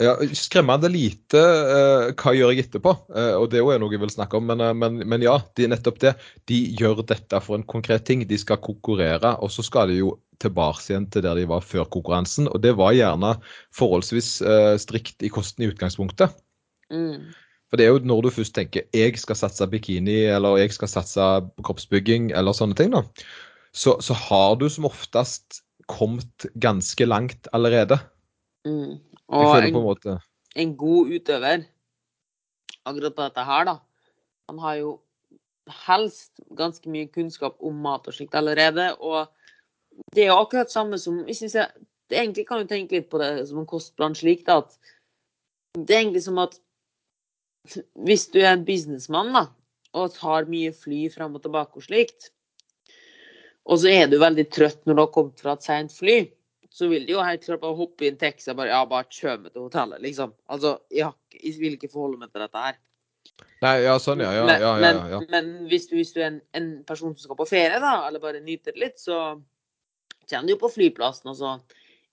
[0.01, 4.01] Ja, skremmende lite eh, hva gjør jeg etterpå, eh, og det er jo noe jeg
[4.05, 4.47] vil snakke om.
[4.49, 6.15] Men, eh, men, men ja, de, nettopp det.
[6.51, 8.23] De gjør dette for en konkret ting.
[8.29, 11.89] De skal konkurrere, og så skal de jo tilbake igjen til der de var før
[11.91, 12.49] konkurransen.
[12.51, 13.35] Og det var gjerne
[13.77, 14.37] forholdsvis
[14.83, 16.35] strikt i kosten i utgangspunktet.
[16.93, 17.33] Mm.
[17.71, 20.91] For det er jo når du først tenker jeg skal satse bikini, eller jeg skal
[20.91, 21.29] satse
[21.67, 23.03] kroppsbygging, eller sånne ting, da,
[23.75, 27.99] så, så har du som oftest kommet ganske langt allerede.
[28.69, 29.01] Mm.
[29.33, 30.19] Jeg Og føler en, på en måte
[30.55, 31.65] en god utøver
[32.85, 33.79] akkurat på dette her, da,
[34.51, 34.91] han har jo
[35.87, 38.91] helst ganske mye kunnskap om mat og slikt allerede.
[39.01, 39.31] Og
[40.15, 43.09] det er jo akkurat samme som jeg synes jeg, det Egentlig kan du tenke litt
[43.09, 44.75] på det som en kostplan slik, da, at
[45.75, 46.59] det er egentlig som at
[48.05, 49.47] hvis du er en businessmann da,
[49.97, 52.29] og tar mye fly fram og tilbake og slikt,
[53.65, 56.19] og så er du veldig trøtt når du har kommet fra et sent fly,
[56.75, 59.07] så vil de jo helt klart bare hoppe i en taxi og bare ja, bare
[59.07, 60.35] kjør meg til hotellet, liksom.
[60.51, 62.81] Altså, jeg, jeg vil ikke forholde meg til dette her.
[63.65, 64.33] Nei, ja, sånn, ja.
[64.35, 65.21] ja, men, ja, ja, men, ja, ja.
[65.31, 68.23] men hvis, du, hvis du er en, en person som skal på ferie, da, eller
[68.23, 69.21] bare nyter det litt, så
[70.27, 71.55] kommer du jo på flyplassen, og så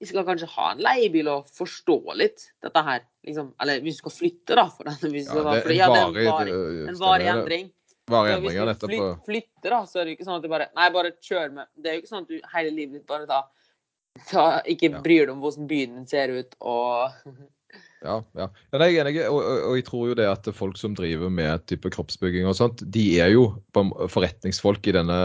[0.01, 3.03] vi skal kanskje ha en leiebil og forstå litt dette her.
[3.27, 3.51] Liksom.
[3.61, 4.63] Eller hvis du skal flytte, da.
[4.73, 6.97] For den, hvis Ja, det er ja, det er en varig, endring.
[7.01, 7.67] varig endring.
[8.09, 9.25] Varig Så hvis du nettopp.
[9.27, 11.69] flytter, da, så er det jo ikke sånn at du bare Nei, bare kjør med.
[11.77, 13.43] Det er jo ikke sånn at du hele livet ditt bare da,
[14.31, 17.11] da ikke bryr deg om hvordan byen ser ut, og
[18.01, 18.47] Ja, ja.
[18.73, 21.29] nei, jeg er enig, og, og, og jeg tror jo det at folk som driver
[21.29, 23.43] med type kroppsbygging og sånt, de er jo
[24.09, 25.17] forretningsfolk i denne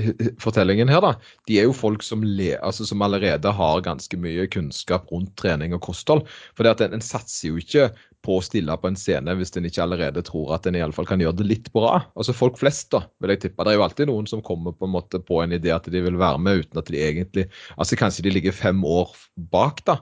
[0.00, 0.08] eh,
[0.40, 1.12] fortellingen her, da.
[1.50, 5.76] De er jo folk som, le, altså, som allerede har ganske mye kunnskap rundt trening
[5.76, 6.24] og kosthold.
[6.56, 7.90] For det at en, en satser jo ikke
[8.26, 10.96] på å stille på en scene hvis en ikke allerede tror at en i alle
[10.96, 12.00] fall kan gjøre det litt bra.
[12.18, 13.64] Altså folk flest, da, vil jeg tippe.
[13.64, 16.02] Det er jo alltid noen som kommer på en måte på en idé at de
[16.04, 19.12] vil være med uten at de egentlig Altså kanskje de ligger fem år
[19.52, 20.00] bak, da.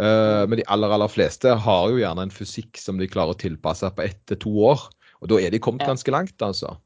[0.00, 3.40] Eh, men de aller aller fleste har jo gjerne en fysikk som de klarer å
[3.40, 4.88] tilpasse på ett til to år.
[5.22, 6.76] Og da er de kommet ganske langt, altså.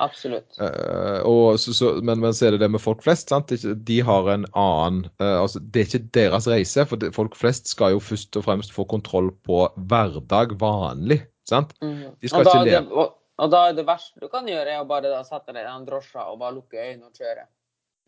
[0.00, 0.56] Absolutt.
[0.56, 3.28] Uh, og så, så, men, men så er det det med folk flest.
[3.32, 3.52] sant?
[3.52, 6.86] De har en annen uh, altså Det er ikke deres reise.
[6.88, 11.20] For det, folk flest skal jo først og fremst få kontroll på hverdag vanlig.
[11.48, 11.76] sant?
[11.84, 12.16] Mhm.
[12.20, 12.82] De skal ikke leve.
[12.88, 15.52] det, og, og da er det verste du kan gjøre, er å bare da sette
[15.52, 17.48] deg i den drosja og bare lukke øynene og kjøre.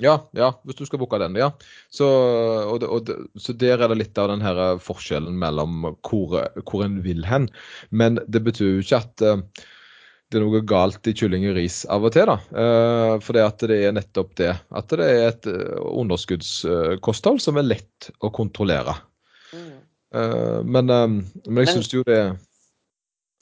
[0.03, 1.51] Ja, ja, hvis du skal booke den, ja.
[1.93, 2.07] Så,
[2.73, 6.85] og og så der er det litt av den her eh, forskjellen mellom hvor, hvor
[6.87, 7.51] en vil hen.
[7.91, 9.27] Men det betyr jo ikke at
[10.33, 12.39] det er noe galt i kylling og ris av og til, da.
[12.51, 14.53] Uh, for det at det er nettopp det.
[14.73, 18.97] At det er et eh, underskuddskosthold som er lett å kontrollere.
[19.53, 19.83] Mm.
[20.15, 21.09] Eh, men, eh,
[21.49, 22.37] men jeg syns jo det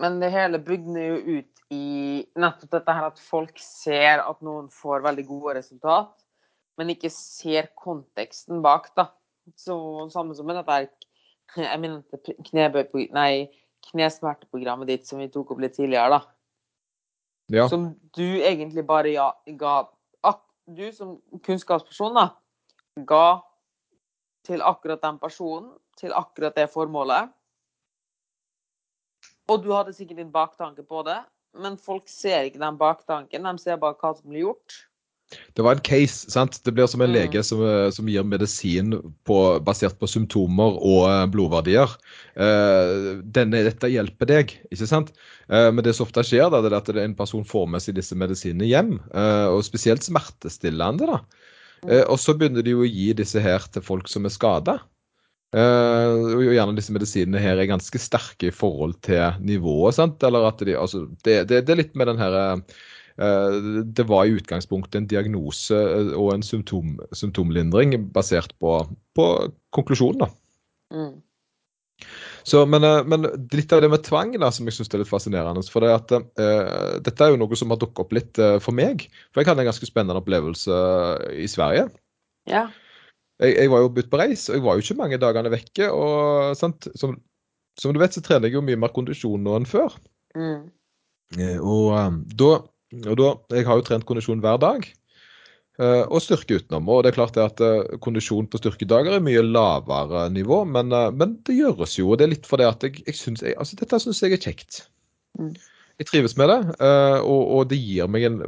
[0.01, 4.71] Men det hele bygner jo ut i nettopp dette her at folk ser at noen
[4.73, 6.15] får veldig gode resultat,
[6.79, 9.11] men ikke ser konteksten bak, da.
[9.59, 9.77] Så
[10.15, 10.89] samme som med dette her
[11.67, 12.03] jeg mener
[12.47, 13.51] knebøy, nei,
[13.91, 16.40] knesmerteprogrammet ditt som vi tok opp litt tidligere, da.
[17.51, 17.67] Ja.
[17.69, 19.87] Som du egentlig bare ja, ga
[20.71, 22.29] Du som kunnskapsperson, da,
[22.95, 23.41] ga
[24.47, 27.33] til akkurat den personen, til akkurat det formålet.
[29.51, 31.19] Og du hadde sikkert din baktanke på det,
[31.59, 33.49] men folk ser ikke den baktanken.
[33.49, 34.77] De ser bare hva som blir gjort.
[35.55, 36.31] Det var en case.
[36.33, 36.59] sant?
[36.65, 38.95] Det blir som en lege som, eh, som gir medisin
[39.29, 41.93] på, basert på symptomer og eh, blodverdier.
[42.35, 45.13] Eh, denne, dette hjelper deg, ikke sant?
[45.51, 47.99] Eh, men det som ofte skjer, da, det er at en person får med seg
[47.99, 48.97] disse medisinene hjem.
[49.15, 51.07] eh, og spesielt smertestillende.
[51.13, 51.21] da.
[51.87, 54.81] Eh, og så begynner de jo å gi disse her til folk som er skada.
[55.51, 59.97] og gjerne disse medisinene her er ganske sterke i forhold til nivået.
[59.97, 60.23] sant?
[60.23, 62.81] Eller at de, altså, det, det, det er litt med den her eh,
[63.17, 68.79] det var i utgangspunktet en diagnose eh, og en symptom, symptomlindring basert på,
[69.19, 69.27] på
[69.77, 70.25] konklusjonen.
[70.25, 70.31] da.
[70.95, 71.19] Mm.
[72.43, 75.11] Så, men, eh, men litt av det med tvang da, som jeg syns er litt
[75.11, 75.65] fascinerende.
[75.71, 78.77] For det at, uh, dette er jo noe som har dukket opp litt uh, for
[78.77, 79.09] meg.
[79.31, 80.81] For jeg hadde en ganske spennende opplevelse
[81.37, 81.89] i Sverige.
[82.51, 82.69] Ja.
[83.41, 85.91] Jeg, jeg var jo ute på reis, og jeg var jo ikke mange dagene vekke.
[85.93, 86.89] og sant?
[86.99, 87.19] Som,
[87.81, 89.97] som du vet, så trener jeg jo mye mer kondisjon nå enn før.
[90.37, 90.69] Mm.
[91.37, 92.55] Uh, Og, eh, da,
[93.07, 94.87] og da Jeg har jo trent kondisjon hver dag.
[95.81, 96.89] eh, Og styrke utenom.
[96.89, 100.93] Og det er klart det at eh, kondisjon på styrkedager er mye lavere nivå, men,
[100.93, 102.11] eh, men det gjøres jo.
[102.11, 104.43] Og det er litt fordi at jeg, jeg synes, jeg, altså dette syns jeg er
[104.43, 104.83] kjekt.
[105.39, 105.55] Mm.
[106.01, 106.59] Jeg trives med det,
[107.21, 108.39] og, og det gir meg en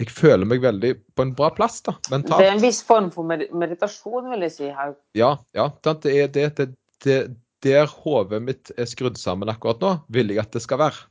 [0.00, 3.22] Jeg føler meg veldig på en bra plass, da, Det er en viss form for
[3.22, 4.94] med meditasjon, vil jeg si her.
[5.14, 5.68] Ja, ja.
[5.84, 6.66] Det er det, det,
[7.04, 7.18] det
[7.62, 11.06] Der hodet mitt er skrudd sammen akkurat nå, vil jeg at det skal være.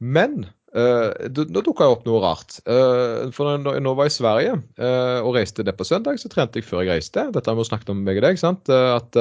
[0.00, 2.56] Men da, da dukka det opp noe rart.
[2.66, 6.30] Uh, for når jeg nå var i Sverige uh, og reiste det på søndag, så
[6.32, 7.28] trente jeg før jeg reiste.
[7.34, 8.70] Dette har vi jo snakket om meg og deg, sant.
[8.70, 9.14] At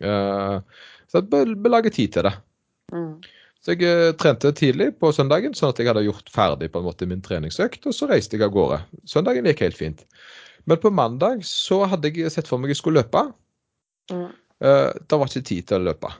[0.00, 2.34] Så jeg bør bør lage tid til det.
[2.94, 3.14] Mm.
[3.60, 7.06] Så jeg trente tidlig på søndagen, sånn at jeg hadde gjort ferdig på en måte
[7.06, 8.80] min treningsøkt, og så reiste jeg av gårde.
[9.10, 10.04] Søndagen gikk helt fint.
[10.70, 13.24] Men på mandag så hadde jeg sett for meg jeg skulle løpe.
[14.12, 14.28] Mm.
[14.60, 16.12] Uh, det var ikke tid til å løpe.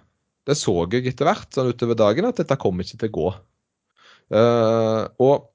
[0.48, 3.30] Det så jeg etter hvert sånn utover dagen at dette kom ikke til å gå.
[4.30, 5.50] Eh, og,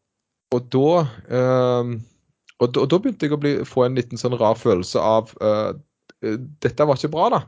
[0.51, 1.91] og, da, eh,
[2.59, 5.35] og, da og da begynte jeg å bli, få en liten sånn rar følelse av
[5.39, 5.75] eh,
[6.63, 7.39] Dette var ikke bra, da.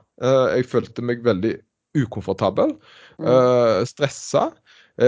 [0.54, 1.54] Jeg følte meg veldig
[1.98, 2.76] ukomfortabel,
[3.24, 4.44] uh, stressa.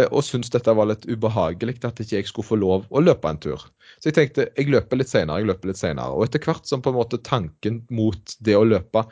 [0.10, 3.38] Og syntes dette var litt ubehagelig at ikke jeg skulle få lov å løpe en
[3.44, 3.68] tur.
[4.00, 6.16] Så jeg tenkte jeg løper litt senere, jeg løper litt senere.
[6.16, 9.06] Og etter hvert som på en måte tanken mot det å løpe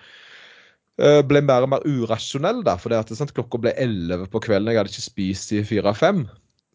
[0.98, 4.72] ble mer og mer urasjonell, da, for det at, sant, klokka ble 11 på kvelden,
[4.74, 6.26] jeg hadde ikke spist i 4-5.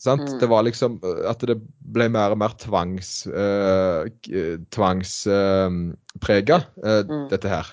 [0.03, 0.27] Sant?
[0.27, 0.39] Mm.
[0.43, 1.61] Det var liksom eh, at det
[1.95, 4.03] ble mer og mer tvangs, uh,
[4.75, 7.29] tvangsprega, Mm.
[7.31, 7.71] dette her.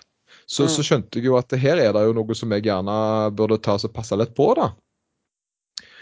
[0.50, 0.70] Så, Mm.
[0.74, 3.74] så skjønte jeg jo at her er det jo noe som jeg gjerne burde ta
[3.78, 4.72] og passe litt på, da.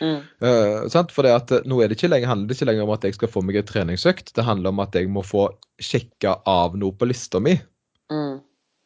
[0.01, 0.21] Mm.
[0.41, 1.03] Eh.
[1.09, 3.03] For det at eh, nå er det ikke lenger, handler det ikke lenger om at
[3.07, 6.77] jeg skal få meg en treningsøkt, det handler om at jeg må få sjekka av
[6.77, 7.57] noe på lista mi.
[8.11, 8.39] Mm.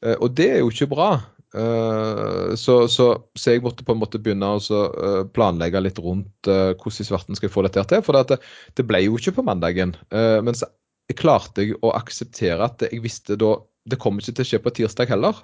[0.06, 1.22] Eh, og det er jo ikke bra.
[1.52, 6.00] Eh, så, så, så jeg måtte på en måte begynne å så, eh, planlegge litt
[6.00, 8.04] rundt uh, hvordan i svarten skal jeg få dette til.
[8.06, 8.40] For det, det,
[8.80, 9.96] det ble jo ikke på mandagen.
[10.12, 10.70] men så
[11.18, 14.72] klarte jeg å akseptere at jeg visste da Det kommer ikke til å skje på
[14.78, 15.40] tirsdag heller.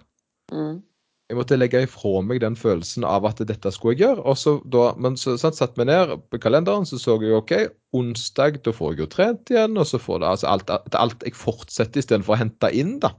[0.53, 0.77] Mm.
[1.27, 4.21] Jeg måtte legge ifra meg den følelsen av at dette skulle jeg gjøre.
[4.23, 7.51] og så da, Men så sånn, satt meg ned på kalenderen, så så jeg OK,
[7.97, 9.75] onsdag da får jeg jo trent igjen.
[9.75, 12.99] Og så får det altså alt, alt jeg fortsetter istedenfor å hente inn.
[13.03, 13.11] da.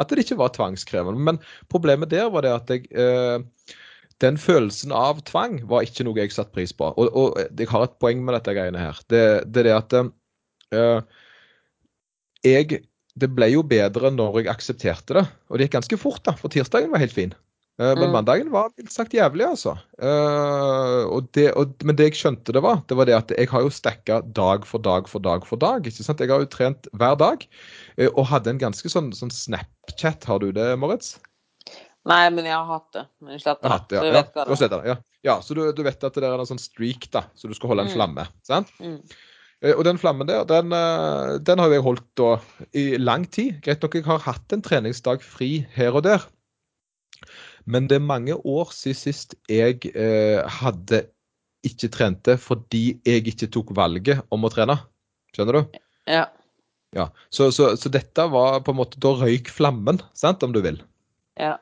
[0.00, 1.20] At det ikke var tvangskrevende.
[1.20, 1.40] Men
[1.72, 3.76] problemet der var det at jeg eh,
[4.20, 6.90] Den følelsen av tvang var ikke noe jeg satte pris på.
[6.92, 8.98] Og, og jeg har et poeng med dette greiene her.
[9.08, 9.96] Det, det er det at
[10.76, 11.20] eh,
[12.44, 12.82] jeg
[13.20, 15.24] det ble jo bedre når jeg aksepterte det.
[15.48, 17.34] Og det gikk ganske fort, da, for tirsdagen var helt fin.
[17.80, 18.12] Eh, Men Mm.
[18.12, 19.72] mandagen var mildt sagt jævlig, altså.
[19.96, 23.48] Eh, og det, og, men det jeg skjønte det var, det var det at jeg
[23.48, 25.86] har jo stacka dag for dag for dag for dag.
[25.88, 26.20] ikke sant?
[26.20, 27.46] Jeg har jo trent hver dag.
[27.96, 30.24] eh, Og hadde en ganske sånn, sånn Snapchat.
[30.28, 31.18] Har du det, Moritz?
[32.04, 33.06] Nei, men jeg har hatt det.
[33.20, 33.96] Men jeg sletter har det.
[33.96, 34.04] ja.
[34.04, 34.86] ja, vet hva det er.
[34.88, 34.96] ja.
[35.24, 37.68] ja, så du, du vet at det er en sånn streak, da, så du skal
[37.72, 37.96] holde en Mm.
[37.96, 38.26] flamme.
[38.44, 38.68] sant?
[38.80, 39.00] Mm.
[39.76, 40.70] Og den flammen der, den,
[41.44, 42.30] den har jo jeg holdt da
[42.72, 43.60] i lang tid.
[43.60, 46.24] Greit nok jeg har hatt en treningsdag fri her og der.
[47.64, 51.04] Men det er mange år siden sist jeg eh, hadde
[51.66, 54.78] ikke trente fordi jeg ikke tok valget om å trene.
[55.34, 55.80] Skjønner du?
[56.10, 56.26] Ja.
[56.96, 57.10] Ja.
[57.30, 60.80] Så, så, så dette var på en måte Da røyk flammen, sant, om du vil.
[61.38, 61.58] Ja.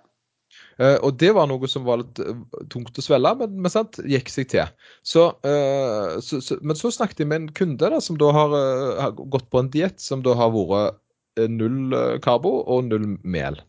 [0.78, 2.38] Eh, og det var noe som var litt eh,
[2.72, 4.70] tungt å svelge, men, men sant, gikk seg til.
[5.06, 8.54] Så, eh, så, så, men så snakket jeg med en kunde da, som da har,
[8.56, 10.96] eh, har gått på en diett som da har vært
[11.40, 11.92] eh, null
[12.24, 13.60] karbo og null mel.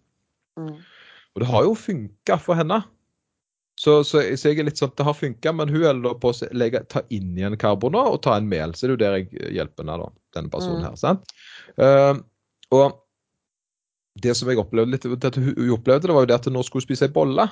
[0.60, 0.78] Mm.
[1.36, 2.82] Og det har jo funka for henne.
[3.80, 6.48] Så, så, så jeg er litt sånn det har funka, men hun holder på å
[6.58, 8.74] legge, ta inn igjen karbon og ta en mel.
[8.76, 10.88] Så det er jo der jeg hjelper henne, da, denne personen Mm.
[10.90, 10.98] her.
[11.00, 11.32] sant?
[11.80, 12.20] Uh,
[12.76, 12.98] og
[14.20, 16.84] det som jeg opplevde litt, det hun opplevde, det var jo det at nå skulle
[16.84, 17.48] hun spise ei bolle.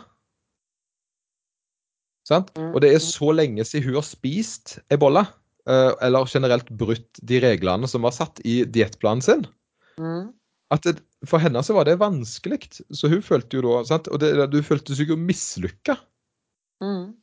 [2.27, 2.51] Sant?
[2.59, 2.73] Mm.
[2.75, 5.23] Og det er så lenge siden hun har spist ei bolle,
[5.69, 9.47] eh, eller generelt brutt de reglene som var satt i diettplanen sin
[9.97, 10.33] Mm.
[10.73, 12.59] At det, for henne så var det vanskelig.
[12.91, 14.09] Så hun følte jo da sant?
[14.11, 15.95] Og det, du følte seg jo mislykka.
[16.83, 17.15] Mm.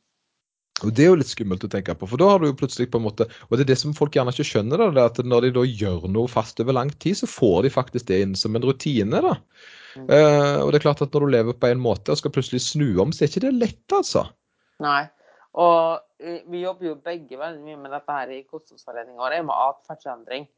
[0.83, 2.89] Og det er jo litt skummelt å tenke på, for da har du jo plutselig
[2.91, 5.11] på en måte Og det er det som folk gjerne ikke skjønner, da, det er
[5.13, 8.19] at når de da gjør noe fast over lang tid, så får de faktisk det
[8.25, 9.21] inn som en rutine.
[9.23, 9.37] da.
[9.95, 10.09] Mm.
[10.09, 12.65] Eh, og det er klart at når du lever på en måte og skal plutselig
[12.65, 14.25] snu om, så er ikke det lett, altså.
[14.83, 15.05] Nei.
[15.55, 19.55] Og eh, vi jobber jo begge veldig mye med dette her i kostholdsforeninga vår, med
[19.69, 20.49] atferdsendring.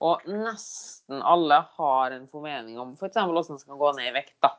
[0.00, 3.18] Og nesten alle har en formening om f.eks.
[3.18, 4.36] For hvordan man skal gå ned i vekt.
[4.44, 4.54] da.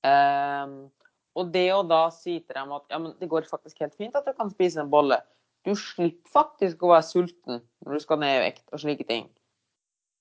[0.00, 0.78] Um,
[1.38, 4.16] og det å da si til dem at ja, men det går faktisk helt fint
[4.18, 5.20] at du kan spise en bolle.
[5.66, 9.28] Du slipper faktisk å være sulten når du skal ned i vekt og slike ting.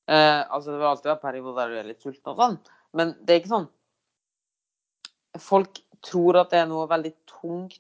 [0.10, 2.58] Uh, altså Det vil alltid være perioder der du er litt sulten og sånn,
[2.98, 3.68] men det er ikke sånn
[5.38, 7.78] Folk tror at det er noe veldig tungt,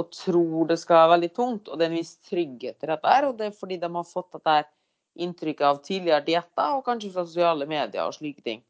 [0.00, 1.68] og tror det skal være veldig tungt.
[1.68, 4.08] Og det er en viss trygghet i dette her, og det er fordi de har
[4.08, 4.62] fått dette
[5.20, 8.62] inntrykket av tidligere dietter, og kanskje fra sosiale medier og slike ting.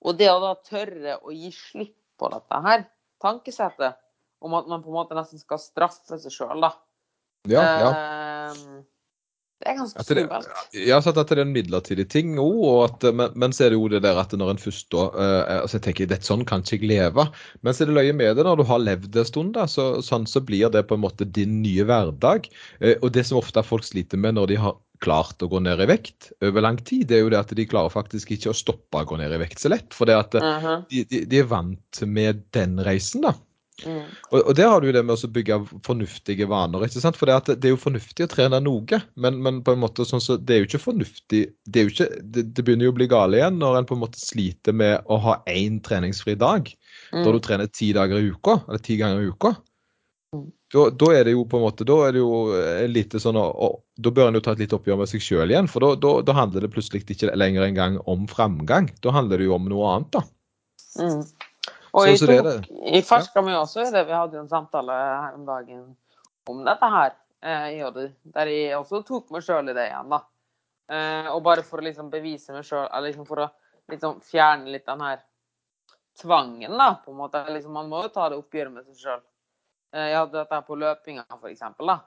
[0.00, 2.86] Og det å da tørre å gi slipp på dette her
[3.20, 3.98] tankesettet
[4.40, 6.72] om at man på en måte nesten skal straffe seg sjøl, da.
[7.48, 7.90] Ja, ja.
[9.60, 10.46] Det er ganske skummelt.
[10.72, 13.90] ja, at det er en midlertidig ting òg, og men, men så er det jo
[13.92, 16.78] det der at når en først da uh, altså jeg tenker, det Sånn kan ikke
[16.80, 17.26] jeg leve.
[17.60, 19.90] Men så er det løye med det når du har levd en stund, da, så,
[20.04, 22.48] sånn, så blir det på en måte din nye hverdag.
[22.80, 25.80] Uh, og det som ofte folk sliter med når de har klart å gå ned
[25.80, 28.56] i vekt over lang tid, det er jo det at de klarer faktisk ikke å
[28.56, 29.92] stoppe å gå ned i vekt så lett.
[29.96, 33.36] For det at Mhm, de, de, de er vant med den reisen, da.
[33.86, 34.04] Mm.
[34.30, 36.84] Og, og der har du jo det med å bygge fornuftige vaner.
[36.86, 37.16] ikke sant?
[37.20, 40.06] For det, at det er jo fornuftig å trene noe, men, men på en måte
[40.08, 42.98] sånn så det er jo ikke fornuftig Det, jo ikke, det, det begynner jo å
[43.00, 46.70] bli gale igjen når en på en måte sliter med å ha én treningsfri dag.
[47.10, 47.42] Da du Mm.
[47.42, 49.54] trener ti dager i uka, eller ti ganger i uka.
[50.36, 50.46] Mm.
[50.70, 52.34] Da, da er det jo på en måte, da er det jo
[52.86, 55.50] litt lite sånn, å- da bør en jo ta et lite oppgjør med seg sjøl
[55.50, 55.66] igjen.
[55.66, 58.90] For da, da, da handler det plutselig ikke lenger engang om framgang.
[59.02, 60.22] Da handler det jo om noe annet, da.
[61.00, 61.24] Mm.
[61.92, 64.48] Og Så- i, så er tok, i ferska mi også, det, vi hadde jo en
[64.48, 65.96] samtale her om dagen
[66.48, 70.08] om dette her, eh, i Odder, der jeg også tok meg sjøl i det igjen,
[70.10, 70.20] da.
[70.90, 73.50] Eh, og bare for å liksom bevise meg sjøl, eller liksom for å
[73.90, 75.20] liksom fjerne litt den her
[76.20, 77.42] tvangen, da, på en måte.
[77.50, 79.20] Liksom, man må jo ta det oppgjøret med seg sjøl.
[79.94, 81.98] Eh, jeg hadde dette her på løpinga, for eksempel, da.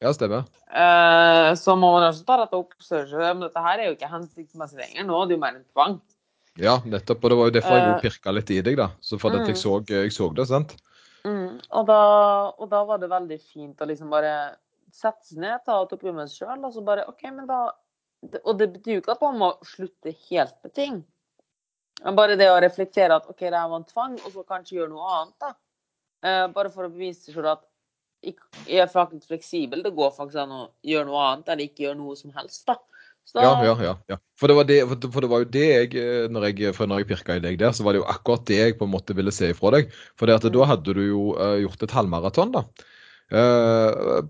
[0.00, 0.46] Ja, stemmer.
[0.72, 2.72] Eh, så må man også ta dette opp.
[3.12, 5.04] Men dette her er jo ikke hensiktsmessig lenger.
[5.04, 5.98] Nå er det jo mer en tvang.
[6.60, 7.24] Ja, nettopp.
[7.24, 8.90] Og det var jo derfor jeg Eh, pirka litt i deg, da.
[9.00, 9.60] Så for at jeg mm.
[9.62, 10.74] så, jeg så det, sant.
[11.24, 12.00] Mm, og, da,
[12.56, 14.34] og da var det veldig fint å liksom bare
[14.92, 17.68] sette seg ned, ta et oppgjør med seg sjøl, og så bare OK, men da
[18.44, 20.96] Og det betyr jo ikke at man må slutte helt med ting.
[22.04, 24.76] Men bare det å reflektere at OK, det her var en tvang, og så kanskje
[24.76, 25.52] gjøre noe annet, da.
[26.28, 27.64] Eh, bare for å bevise sjøl at
[28.20, 28.36] jeg
[28.76, 29.80] er faktisk fleksibel.
[29.80, 32.76] Det går faktisk an å gjøre noe annet eller ikke gjøre noe som helst, da.
[33.28, 33.94] Så Ja, ja, ja.
[34.10, 34.16] ja.
[34.40, 37.02] For, det var det, for det- var jo det jeg eh, når jeg, for når
[37.02, 39.14] jeg pirka i deg der, så var det jo akkurat det jeg på en måte
[39.14, 39.92] ville se ifra deg.
[40.18, 40.52] For det Mm.
[40.56, 42.64] da hadde du jo uh, gjort et halvmaraton, da.
[43.30, 44.26] Uh,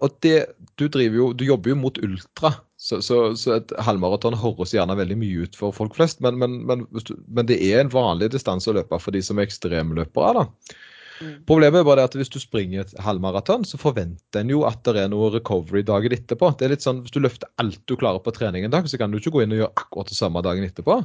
[0.00, 0.46] og det,
[0.78, 4.94] du driver jo, du jobber jo mot ultra, så, så, så et halvmaraton høres gjerne
[4.96, 6.20] veldig mye ut for folk flest.
[6.22, 6.86] Men, men, men,
[7.26, 10.44] men det er en vanlig distanse å løpe for de som er ekstremløpere.
[10.44, 10.76] da.
[11.20, 11.32] Mm.
[11.48, 15.02] Problemet er bare at hvis du springer et halvmaraton, så forventer en jo at det
[15.02, 16.52] er noe recovery dagen etterpå.
[16.56, 19.00] Det er litt sånn, Hvis du løfter alt du klarer på trening en dag, så
[19.00, 21.00] kan du ikke gå inn og gjøre akkurat det samme dagen etterpå.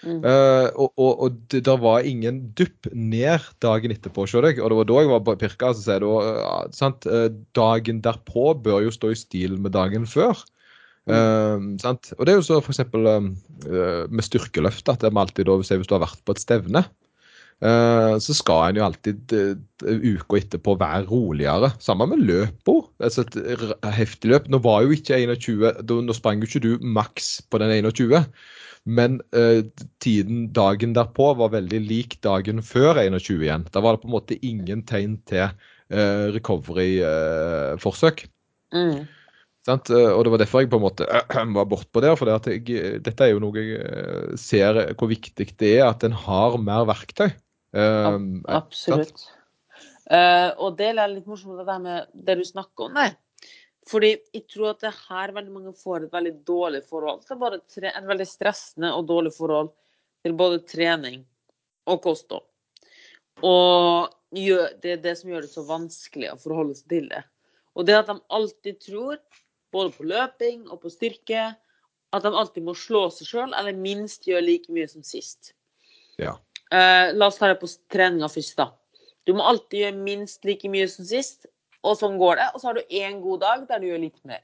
[0.00, 0.22] Mm.
[0.24, 4.24] Uh, og og, og det der var ingen dupp ned dagen etterpå.
[4.24, 5.74] Og det var da jeg var på pirka.
[5.74, 7.06] Så sier jeg uh, sant?
[7.06, 10.40] eh, Dagen derpå bør jo stå i stil med dagen før.
[11.10, 12.12] Eh, sant?
[12.18, 12.82] Og det er jo så f.eks.
[12.90, 16.84] Uh, med styrkeløft, at det er alltid da, hvis du har vært på et stevne,
[17.60, 21.68] så skal en jo alltid uh, uka etterpå være roligere.
[21.82, 22.78] Sammen med løpo.
[23.04, 23.36] Altså et
[23.98, 24.48] heftig løp.
[24.48, 28.16] Nå var jo ikke 21, nå sprang jo ikke du maks på den 21.
[28.88, 29.60] Men eh,
[30.00, 33.66] tiden dagen derpå var veldig lik dagen før 21 igjen.
[33.72, 38.24] Da var det på en måte ingen tegn til eh, recovery-forsøk.
[38.72, 39.04] Mm.
[39.68, 39.92] Sant?
[39.92, 41.08] Eh, Og det var derfor jeg på en måte
[41.58, 42.16] var bortpå der.
[42.16, 46.06] For det jeg, dette er jo noe jeg eh, ser hvor viktig det er at
[46.06, 47.28] en har mer verktøy.
[47.76, 48.18] Eh.
[48.50, 49.26] Absolutt.
[50.10, 53.14] Uh, og det er litt morsomt det med det du snakker om der.
[53.90, 57.60] Fordi jeg tror at det her veldig mange får et veldig dårlig forhold til både
[57.70, 59.70] tre, et veldig stressende og dårlig forhold
[60.24, 61.22] til både trening
[61.90, 62.44] og kosthold.
[63.46, 67.22] Og det er det som gjør det så vanskelig å forholde seg til det.
[67.78, 69.16] Og det at de alltid tror,
[69.72, 71.48] både på løping og på styrke,
[72.10, 75.54] at de alltid må slå seg sjøl, eller minst gjøre like mye som sist.
[76.20, 76.36] Ja.
[76.70, 78.70] Eh, la oss ta det på treninga først, da.
[79.26, 81.48] Du må alltid gjøre minst like mye som sist,
[81.82, 82.48] og sånn går det.
[82.54, 84.42] Og så har du én god dag der du gjør litt mer.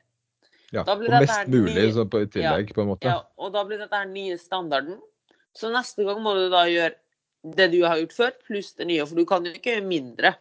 [0.75, 0.83] Ja.
[0.83, 3.07] Og mest mulig nye- så på, i tillegg, på en måte.
[3.07, 4.99] Ja, og da blir dette her nye standarden.
[5.57, 6.95] Så neste gang må du da gjøre
[7.57, 9.07] det du har gjort før, pluss det nye.
[9.07, 10.35] For du kan jo ikke gjøre mindre.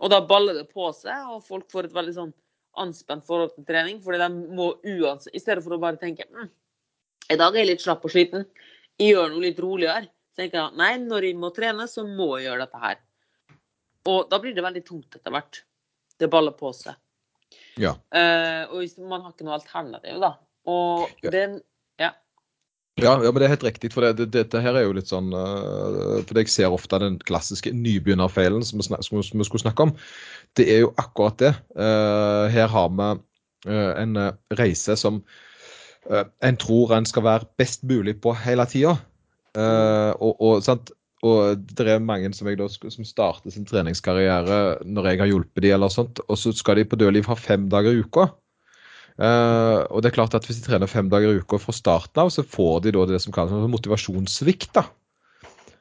[0.00, 2.32] Og da baller det på seg, og folk får et veldig sånn
[2.80, 4.00] anspent forhold til trening.
[4.02, 6.50] Fordi de må uansett I stedet for å bare tenke mm,
[7.30, 8.46] i dag er jeg litt slapp og sliten,
[8.98, 10.08] jeg gjør noe litt roligere.
[10.30, 13.00] Så tenker jeg nei, når jeg må trene, så må jeg gjøre dette her.
[14.08, 15.62] Og da blir det veldig tungt etter hvert.
[16.20, 16.96] Det baller på seg.
[17.80, 17.96] Ja.
[18.14, 20.36] Uh, og man har ikke noe alternativ, da.
[20.70, 21.30] Og Ja.
[21.30, 21.60] den
[21.98, 22.12] Ja.
[23.00, 23.92] Ja, ja, men det er helt riktig.
[23.92, 27.18] for det, det, Dette her er jo litt sånn uh, For jeg ser ofte den
[27.18, 29.96] klassiske nybegynnerfeilen som, som, vi skulle snakke om.
[30.54, 31.54] Det er jo akkurat det.
[31.76, 33.16] Uh, her har vi
[33.70, 34.16] en
[34.56, 35.22] reise som
[36.08, 38.96] en tror en skal være best mulig på hele tida.
[39.58, 40.92] Og, og, sant?
[41.26, 45.64] og det er mange som, jeg da, som starter sin treningskarriere når jeg har hjulpet
[45.64, 48.30] dem, eller sånt, og så skal de på dødliv ha fem dager i uka.
[49.20, 52.22] Uh, og det er klart at Hvis de trener fem dager i uka fra starten
[52.22, 54.72] av, så får de da det som kalles for motivasjonssvikt.
[54.78, 54.86] da.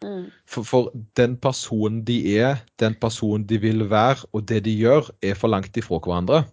[0.03, 0.26] Mm.
[0.47, 5.07] For, for den personen de er, den personen de vil være, og det de gjør,
[5.24, 6.43] er for langt ifra hverandre.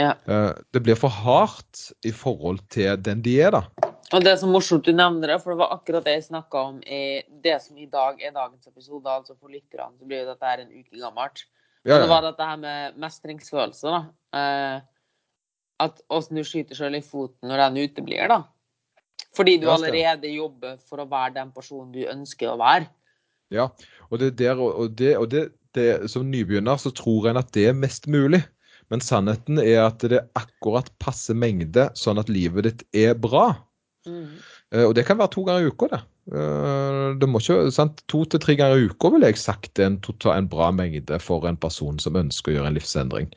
[0.00, 0.14] Ja.
[0.28, 3.85] Uh, det blir for hardt i forhold til den de er, da.
[4.14, 6.62] Og det er så morsomt du nevner det, for det var akkurat det jeg snakka
[6.70, 9.10] om i det som i dag er dagens episode.
[9.10, 11.46] Altså for lytterne så blir jo dette her en uke gammelt.
[11.86, 14.00] Ja, Det var dette her med mestringsfølelse, da.
[14.38, 14.76] Eh,
[15.86, 18.42] at åssen du skyter sjøl i foten når den uteblir, da.
[19.36, 22.88] Fordi du allerede jobber for å være den personen du ønsker å være.
[23.54, 23.68] Ja,
[24.10, 25.44] og det er der, og det, og det,
[25.76, 28.42] det, som nybegynner så tror en at det er mest mulig.
[28.90, 33.50] Men sannheten er at det er akkurat passe mengde, sånn at livet ditt er bra.
[34.06, 36.00] Eh, Og det kan være to ganger i uka, det.
[36.32, 38.02] Eh, Det må ikke, sant?
[38.08, 41.20] To til tre ganger i uka ville jeg sagt er en, tota- en bra mengde
[41.20, 43.30] for en person som ønsker å gjøre en livsendring.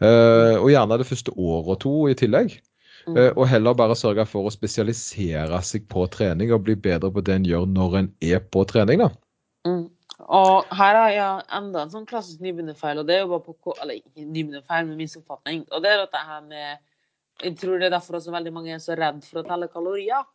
[0.00, 2.60] Eh, Og gjerne det første året og to i tillegg.
[3.06, 3.36] Mm.
[3.36, 7.34] Og heller bare sørge for å spesialisere seg på trening og bli bedre på det
[7.34, 8.98] en gjør når en er på trening.
[8.98, 9.10] da.
[9.66, 9.90] Mm.
[10.20, 13.74] Og her har jeg enda en sånn klassisk nybegynnerfeil, og det er jo bare på
[13.82, 15.66] Eller ikke nybegynnerfeil, men misoppfatning.
[15.70, 16.78] Og det er dette her med
[17.42, 20.26] Jeg tror det er derfor også veldig mange er så redd for å telle kalorier.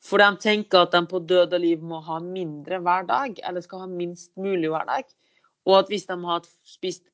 [0.00, 3.64] For de tenker at de på død og liv må ha mindre hver dag, eller
[3.64, 5.08] skal ha minst mulig hver dag.
[5.68, 7.04] Og at hvis de har spist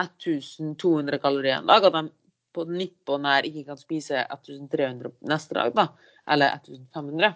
[0.00, 2.04] 1200 kalorier en dag, at de
[2.52, 5.88] på nippet og nær ikke kan spise 1300 neste dag, da.
[6.28, 7.32] Eller 1500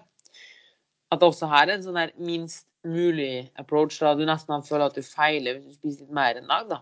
[1.15, 3.99] at også her er en sånn der minst mulig approach.
[4.01, 6.81] da Du nesten føler at du feiler hvis du spiser litt mer en dag, da.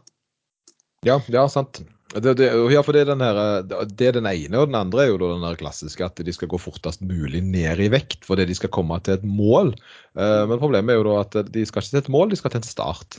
[1.04, 1.82] Ja, ja, sant.
[2.12, 4.78] Det, det, ja, for det er, den her, eh, det er den ene, og den
[4.78, 8.26] andre er jo den der klassiske at de skal gå fortest mulig ned i vekt
[8.28, 9.72] fordi de skal komme til et mål.
[10.14, 12.54] Eh, Men problemet er jo da at de skal ikke til et mål, de skal
[12.54, 13.18] til en start.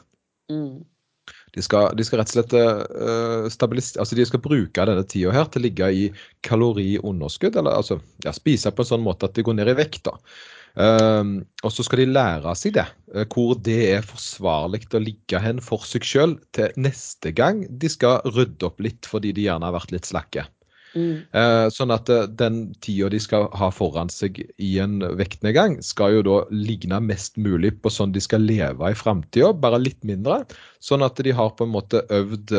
[0.54, 0.86] Mm.
[1.56, 5.48] De skal, de skal rett og slett uh, Altså de skal bruke denne tida her
[5.50, 6.04] til å ligge i
[6.46, 10.04] kaloriunderskudd, eller altså ja, spise på en sånn måte at de går ned i vekt.
[10.06, 10.18] da.
[10.76, 12.84] Um, og så skal de lære seg det,
[13.16, 17.88] eh, hvor det er forsvarlig å ligge hen for seg sjøl til neste gang de
[17.92, 20.44] skal rydde opp litt fordi de gjerne har vært litt slakke.
[20.96, 21.24] Mm.
[21.36, 26.18] Eh, sånn at eh, den tida de skal ha foran seg i en vektnedgang, skal
[26.18, 30.42] jo da ligne mest mulig på sånn de skal leve i framtida, bare litt mindre.
[30.84, 32.52] Sånn at de har på en måte øvd,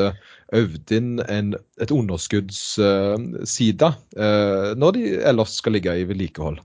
[0.56, 1.52] øvd inn en,
[1.84, 6.64] et underskuddsside når de ellers skal ligge i vedlikehold.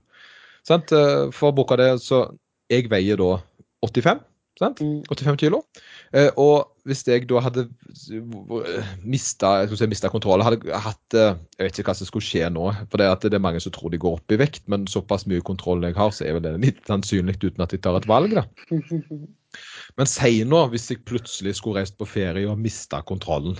[0.68, 0.92] Sant?
[0.94, 2.26] Eh, For bruke det, så
[2.70, 3.40] Jeg veier da
[3.84, 4.22] 85.
[4.60, 4.80] Sant?
[4.80, 5.02] Mm.
[5.08, 5.62] 85 kilo.
[6.14, 7.66] Eh, og hvis jeg da hadde
[9.04, 12.70] mista si, mistet kontroll, hadde hatt eh, Jeg vet ikke hva som skulle skje nå.
[12.92, 15.44] For det, det er mange som tror de går opp i vekt, men såpass mye
[15.44, 18.36] kontroll jeg har, så er vel det litt sannsynlig uten at de tar et valg.
[18.38, 18.46] da.
[20.00, 23.58] Men si nå hvis jeg plutselig skulle reist på ferie og mista kontrollen.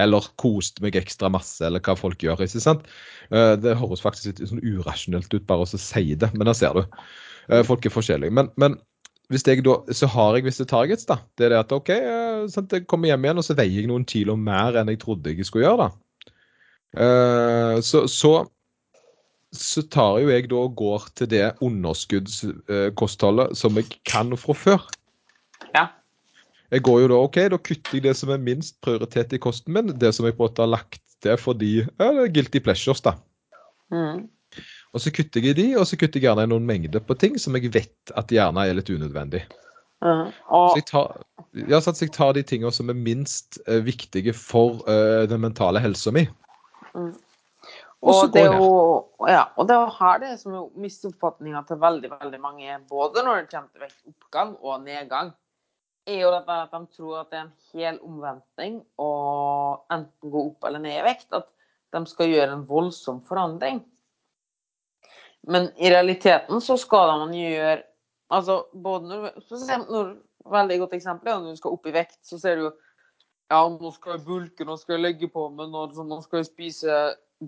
[0.00, 2.40] Eller kost meg ekstra masse, eller hva folk gjør.
[2.44, 2.86] ikke sant?
[3.30, 6.72] Eh, Det høres faktisk litt sånn urasjonelt ut bare å si det, men der ser
[6.78, 6.84] du.
[7.50, 8.32] Eh, Folk er forskjellige.
[8.32, 8.78] Men, men
[9.32, 11.04] hvis jeg da, så har jeg visse targets.
[11.08, 11.18] da.
[11.36, 13.90] Det er det at OK, eh, sant, jeg kommer hjem igjen og så veier jeg
[13.92, 15.88] noen kilo mer enn jeg trodde jeg skulle gjøre.
[15.88, 15.94] da.
[17.82, 18.46] Så, så,
[19.50, 24.84] så tar jo jeg da og går til det underskuddskostholdet som jeg kan fra før.
[25.74, 25.88] Ja.
[26.74, 29.74] Jeg går jo da, ok, da kutter jeg det som er minst prioritet i kosten
[29.76, 32.62] min, det som jeg på en måte har lagt til fordi ja, det er guilty
[32.64, 33.02] pleasures.
[33.04, 33.14] da.
[33.94, 34.24] Mm.
[34.94, 37.38] Og så kutter jeg i de, og så kutter jeg gjerne noen mengder på ting
[37.40, 39.44] som jeg vet at gjerne er litt unødvendig.
[40.04, 40.30] Mm.
[40.50, 41.14] Så jeg tar,
[41.70, 45.82] ja, så jeg tar de tingene som er minst eh, viktige for eh, den mentale
[45.82, 46.26] helsa mi.
[48.04, 49.30] Og så Og det går jeg ned.
[49.32, 53.24] ja, og det er her det er som er misoppfatninga til veldig veldig mange, både
[53.24, 55.32] når det kommer til vektoppgang og nedgang,
[56.06, 59.10] er jo dette at de tror at det er en hel omvending å
[59.92, 61.30] enten gå opp eller ned i vekt.
[61.32, 61.48] At
[61.94, 63.80] de skal gjøre en voldsom forandring.
[65.48, 67.82] Men i realiteten så skal man gjøre
[68.32, 69.34] Altså både når,
[69.90, 70.06] når
[70.50, 72.70] Veldig godt eksempel er når du skal opp i vekt, så ser du jo
[73.52, 76.48] ja, nå skal jeg bulke, nå skal jeg legge på meg, nå, nå skal jeg
[76.48, 76.98] spise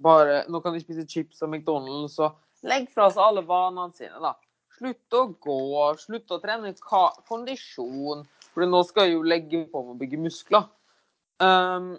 [0.05, 2.37] bare Nå kan jeg spise chips og McDonald's, og
[2.69, 4.35] legg fra seg alle vanene sine, da.
[4.77, 5.61] Slutt å gå,
[5.97, 6.75] slutt å trene
[7.29, 10.67] kondisjon, for nå skal jeg jo legge på meg å bygge muskler.
[11.41, 11.95] Um,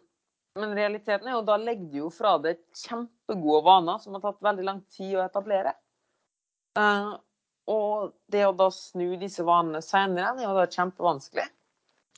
[0.57, 4.45] men realiteten er jo da legger du jo fra deg kjempegode vaner som har tatt
[4.45, 5.73] veldig lang tid å etablere.
[6.77, 7.17] Uh,
[7.69, 11.49] og det å da snu disse vanene senere er jo da kjempevanskelig.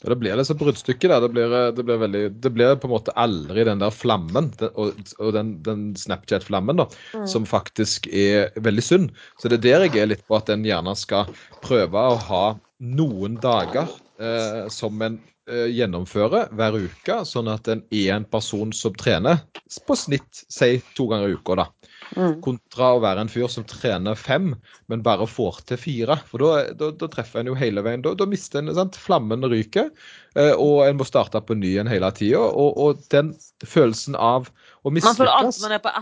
[0.03, 1.09] Og Det blir liksom bruddstykke.
[1.11, 4.51] der, Det blir, det blir veldig, det blir på en måte aldri den der flammen,
[4.59, 7.25] den, og, og den, den Snapchat-flammen, da, Mm.
[7.27, 9.09] som faktisk er veldig sunn.
[9.41, 11.27] Så det er der jeg er litt på at en gjerne skal
[11.61, 12.45] prøve å ha
[12.79, 13.89] noen dager
[14.21, 15.19] eh, som en
[15.49, 19.41] eh, gjennomfører hver uke, sånn at en er en person som trener
[19.85, 21.67] på snitt, si to ganger i uka, da.
[22.17, 22.39] Mm.
[22.41, 24.53] kontra å være en fyr som trener fem,
[24.89, 26.17] men bare får til fire.
[26.29, 28.03] For da, da, da treffer en jo hele veien.
[28.05, 28.97] Da, da mister en sant?
[28.99, 29.91] Flammen ryker,
[30.35, 32.41] eh, og en må starte på ny en hele tida.
[32.49, 33.35] Og, og den
[33.65, 34.49] følelsen av
[34.81, 35.93] å Man føler alltid mislykkes man er på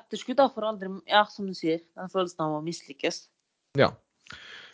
[0.00, 1.80] etterskudd, for aldri Ja, som du sier.
[1.96, 3.24] Den følelsen av å mislykkes.
[3.78, 3.92] Ja.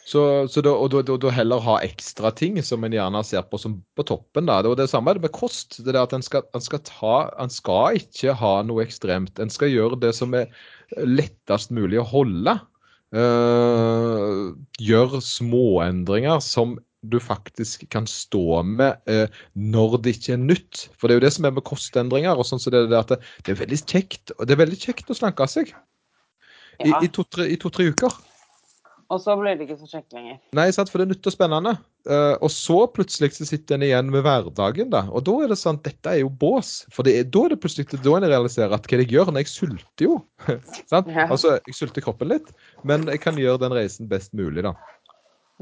[0.04, 0.20] Så,
[0.52, 3.78] så da, og da, da, heller ha ekstra ting som en gjerne ser på som
[3.96, 4.44] på toppen.
[4.50, 4.60] da.
[4.76, 5.78] Det samme er det med kost.
[5.80, 9.40] det er at En skal, en skal, ta, en skal ikke ha noe ekstremt.
[9.40, 10.52] En skal gjøre det som er
[11.00, 12.58] lettest mulig å holde.
[13.14, 14.52] Uh,
[14.82, 20.86] gjør småendringer som du faktisk kan stå med eh, når det ikke er nytt.
[20.96, 22.32] For det er jo det som er med kostendringer.
[22.36, 24.62] og sånn så det, er det, at det, det er veldig kjekt og det er
[24.62, 25.74] veldig kjekt å slanke seg
[26.80, 27.02] i, Ja.
[27.04, 28.16] i to-tre to-tre uker.
[29.12, 30.38] Og så ble det ikke så kjekt lenger.
[30.56, 31.74] Nei, sant, for det er nytt og spennende.
[32.08, 35.04] Uh, og så plutselig så sitter en igjen med hverdagen, da.
[35.12, 36.72] Og da er det sånn dette er jo bås.
[36.94, 39.44] For det er, da er det plutselig da en realiserer at hva jeg gjør når
[39.44, 40.18] jeg sulter jo.
[40.92, 41.12] sant?
[41.12, 41.28] Ja.
[41.28, 42.50] Altså, jeg sulter kroppen litt,
[42.88, 44.74] men jeg kan gjøre den reisen best mulig, da.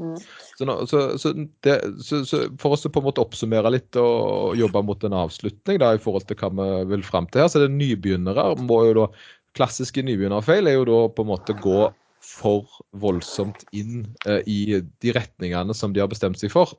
[0.01, 0.17] Mm.
[0.57, 3.99] Så, nå, så, så, det, så, så for oss å på en måte oppsummere litt
[4.01, 7.51] og jobbe mot en avslutning da, i forhold til hva vi vil fram til her,
[7.51, 9.07] så er det nybegynnere må jo da
[9.53, 11.83] Klassiske nybegynnerfeil er jo da på en måte gå
[12.23, 16.75] for voldsomt inn eh, i de retningene som de har bestemt seg for,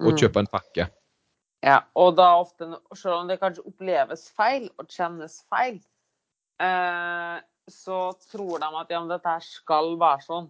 [0.00, 0.18] og Mm.
[0.20, 0.88] kjøpe en pakke.
[1.64, 5.80] Ja, og da ofte, selv om det kanskje oppleves feil og kjennes feil,
[6.60, 10.48] eh, så tror de at ja, men dette her skal være sånn.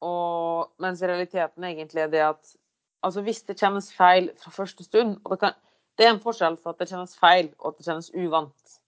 [0.00, 2.56] Og, mens realiteten egentlig er det at
[3.02, 5.52] altså hvis det kjennes feil fra første stund og det, kan,
[5.98, 8.78] det er en forskjell for at det kjennes feil og at det kjennes uvant.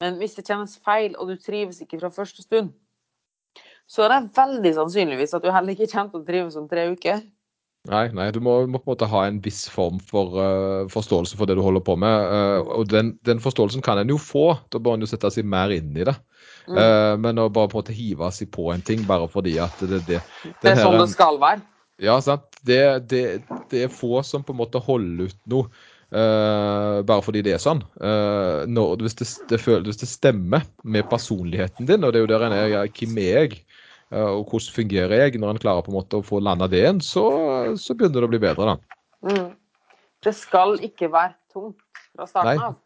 [0.00, 2.72] Men hvis det kjennes feil og du trives ikke fra første stund,
[3.90, 6.86] så er det veldig sannsynligvis at du heller ikke kommer til å trives om tre
[6.92, 7.24] uker.
[7.88, 11.38] Nei, nei, du må, må på en måte ha en viss form for uh, forståelse
[11.38, 12.26] for det du holder på med.
[12.28, 15.48] Uh, og den, den forståelsen kan en jo få, da bør en jo sette seg
[15.48, 16.14] mer inn i det.
[16.68, 16.76] Mm.
[16.76, 19.80] Uh, men å bare på en måte hive seg på en ting bare fordi at
[19.80, 21.64] det, det, det det er her- sånn det skal være.
[22.04, 22.46] Ja, sant.
[22.68, 23.24] Det, det,
[23.72, 25.72] det er få som på en måte holder ut noe
[26.10, 27.84] bare fordi det er sånn.
[28.66, 29.14] Når, hvis,
[29.46, 33.20] hvis det stemmer med personligheten din, og det er jo der en er, ja, hvem
[33.22, 33.60] er jeg,
[34.10, 37.00] og hvordan fungerer jeg, når en klarer på en måte å få landa det igjen,
[37.04, 37.24] så,
[37.78, 39.00] så begynner det å bli bedre, da.
[39.30, 39.50] Mm.
[40.24, 41.80] Det skal ikke være tungt
[42.16, 42.70] fra starten Nei.
[42.70, 42.78] av.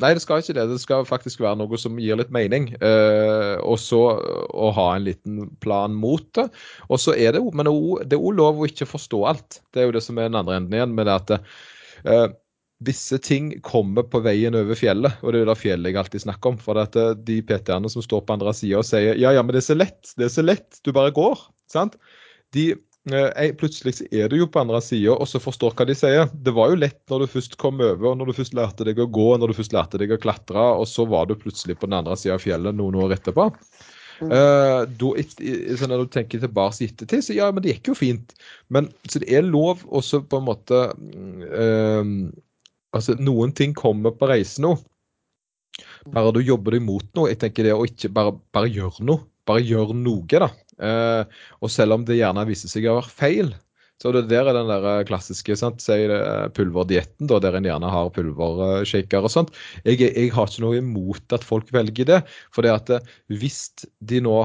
[0.00, 0.64] Nei, det skal ikke det.
[0.70, 2.70] Det skal faktisk være noe som gir litt mening.
[2.80, 6.46] Eh, og så å ha en liten plan mot det.
[6.88, 9.60] Og så er det jo, men det er òg lov å ikke forstå alt.
[9.74, 12.26] Det er jo det som er den andre enden igjen, med det at eh,
[12.84, 15.18] visse ting kommer på veien over fjellet.
[15.22, 16.60] Og det er det fjellet jeg alltid snakker om.
[16.60, 19.42] For det at eh, de PT-ene som står på andre sida og sier ja, ja,
[19.44, 21.44] men det er så lett, det er så lett, du bare går.
[21.70, 21.98] sant?
[22.56, 26.26] De eh, Plutselig er du jo på andre sida og så forstår hva de sier.
[26.32, 29.10] Det var jo lett når du først kom over, når du først lærte deg å
[29.12, 32.00] gå, når du først lærte deg å klatre, og så var du plutselig på den
[32.00, 33.50] andre sida av fjellet noen år etterpå.
[34.20, 34.32] Mm.
[34.36, 35.10] Uh, da,
[35.80, 38.34] så når du tenker tilbake i ettertid, så ja, men det gikk jo fint.
[38.72, 40.80] Men så det er lov også på en måte
[41.48, 42.10] eh,
[42.96, 44.74] Altså, noen ting kommer på reise nå.
[46.10, 47.30] Bare du jobber deg mot noe.
[47.30, 49.26] Jeg tenker det å ikke bare, bare gjøre noe.
[49.48, 50.50] Bare gjør noe, da.
[50.80, 53.52] Eh, og selv om det gjerne viser seg å være feil,
[54.00, 55.84] så det der er den der eh, klassiske sant?
[55.92, 59.52] Eh, pulverdietten, der en gjerne har pulvershaker og sånt.
[59.84, 62.20] Jeg, jeg har ikke noe imot at folk velger det.
[62.54, 63.10] For det at eh,
[63.40, 63.66] hvis
[64.00, 64.38] de nå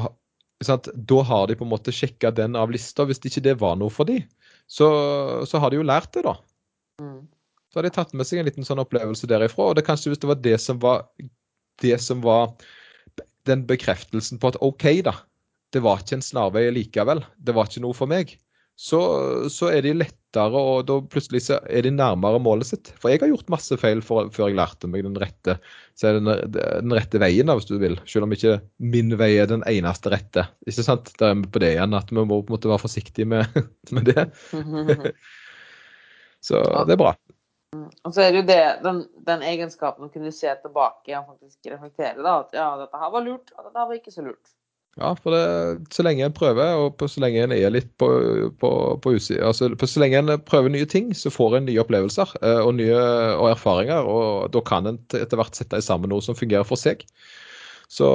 [0.64, 0.90] sant?
[0.96, 3.08] Da har de på en måte sjekka den av lista.
[3.08, 4.20] Hvis ikke det var noe for de,
[4.68, 4.90] så,
[5.48, 6.36] så har de jo lært det, da.
[7.04, 7.24] Mm.
[7.76, 9.66] Så hadde jeg tatt med seg en liten sånn opplevelse derifra.
[9.68, 11.02] Og det kanskje hvis det var det som var
[11.84, 12.54] det som var
[13.50, 15.18] den bekreftelsen på at OK, da.
[15.76, 17.20] Det var ikke en snarvei likevel.
[17.36, 18.32] Det var ikke noe for meg.
[18.80, 19.02] Så,
[19.52, 22.94] så er de lettere, og da plutselig så er de nærmere målet sitt.
[23.00, 25.58] For jeg har gjort masse feil for, før jeg lærte meg den rette,
[26.00, 28.00] så er den, den rette veien, da, hvis du vil.
[28.08, 30.48] Selv om ikke min vei er den eneste rette.
[30.68, 31.12] Ikke sant?
[31.20, 33.60] Der er vi på det igjen at vi må på en måte være forsiktige med,
[33.96, 34.28] med det.
[36.46, 37.16] Så det er bra.
[38.06, 41.72] Og så er det jo det, den, den egenskapen å kunne se tilbake og faktisk
[41.72, 42.40] reflektere, da.
[42.44, 44.54] At ja, dette her var lurt, og dette her var ikke så lurt.
[44.96, 48.08] Ja, for det, så lenge en prøver, og på, så lenge en er litt på,
[48.62, 48.70] på,
[49.04, 49.14] på
[49.44, 52.96] altså, Så lenge en prøver nye ting, så får en nye opplevelser eh, og nye
[53.36, 54.08] og erfaringer.
[54.08, 57.04] Og da kan en etter hvert sette sammen noe som fungerer for seg.
[57.92, 58.08] Så,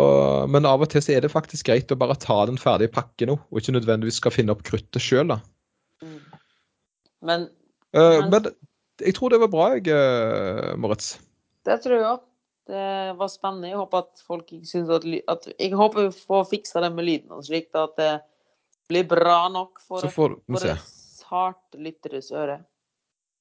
[0.50, 3.34] men av og til så er det faktisk greit å bare ta den ferdige pakken
[3.34, 5.36] nå, og ikke nødvendigvis skal finne opp kruttet sjøl.
[7.20, 7.50] Men
[7.90, 8.44] Uh, Men- men
[9.00, 11.14] jeg tror det var bra, jeg, eh, Moritz.
[11.66, 12.26] det tror jeg òg.
[12.70, 12.88] Det
[13.18, 13.70] var spennende.
[13.72, 17.08] Jeg håper at folk ikke syns at, at Jeg håper vi får fiksa det med
[17.08, 18.12] lyden og slik at det
[18.90, 20.36] blir bra nok for, for
[21.30, 22.60] sarte lytteres øre.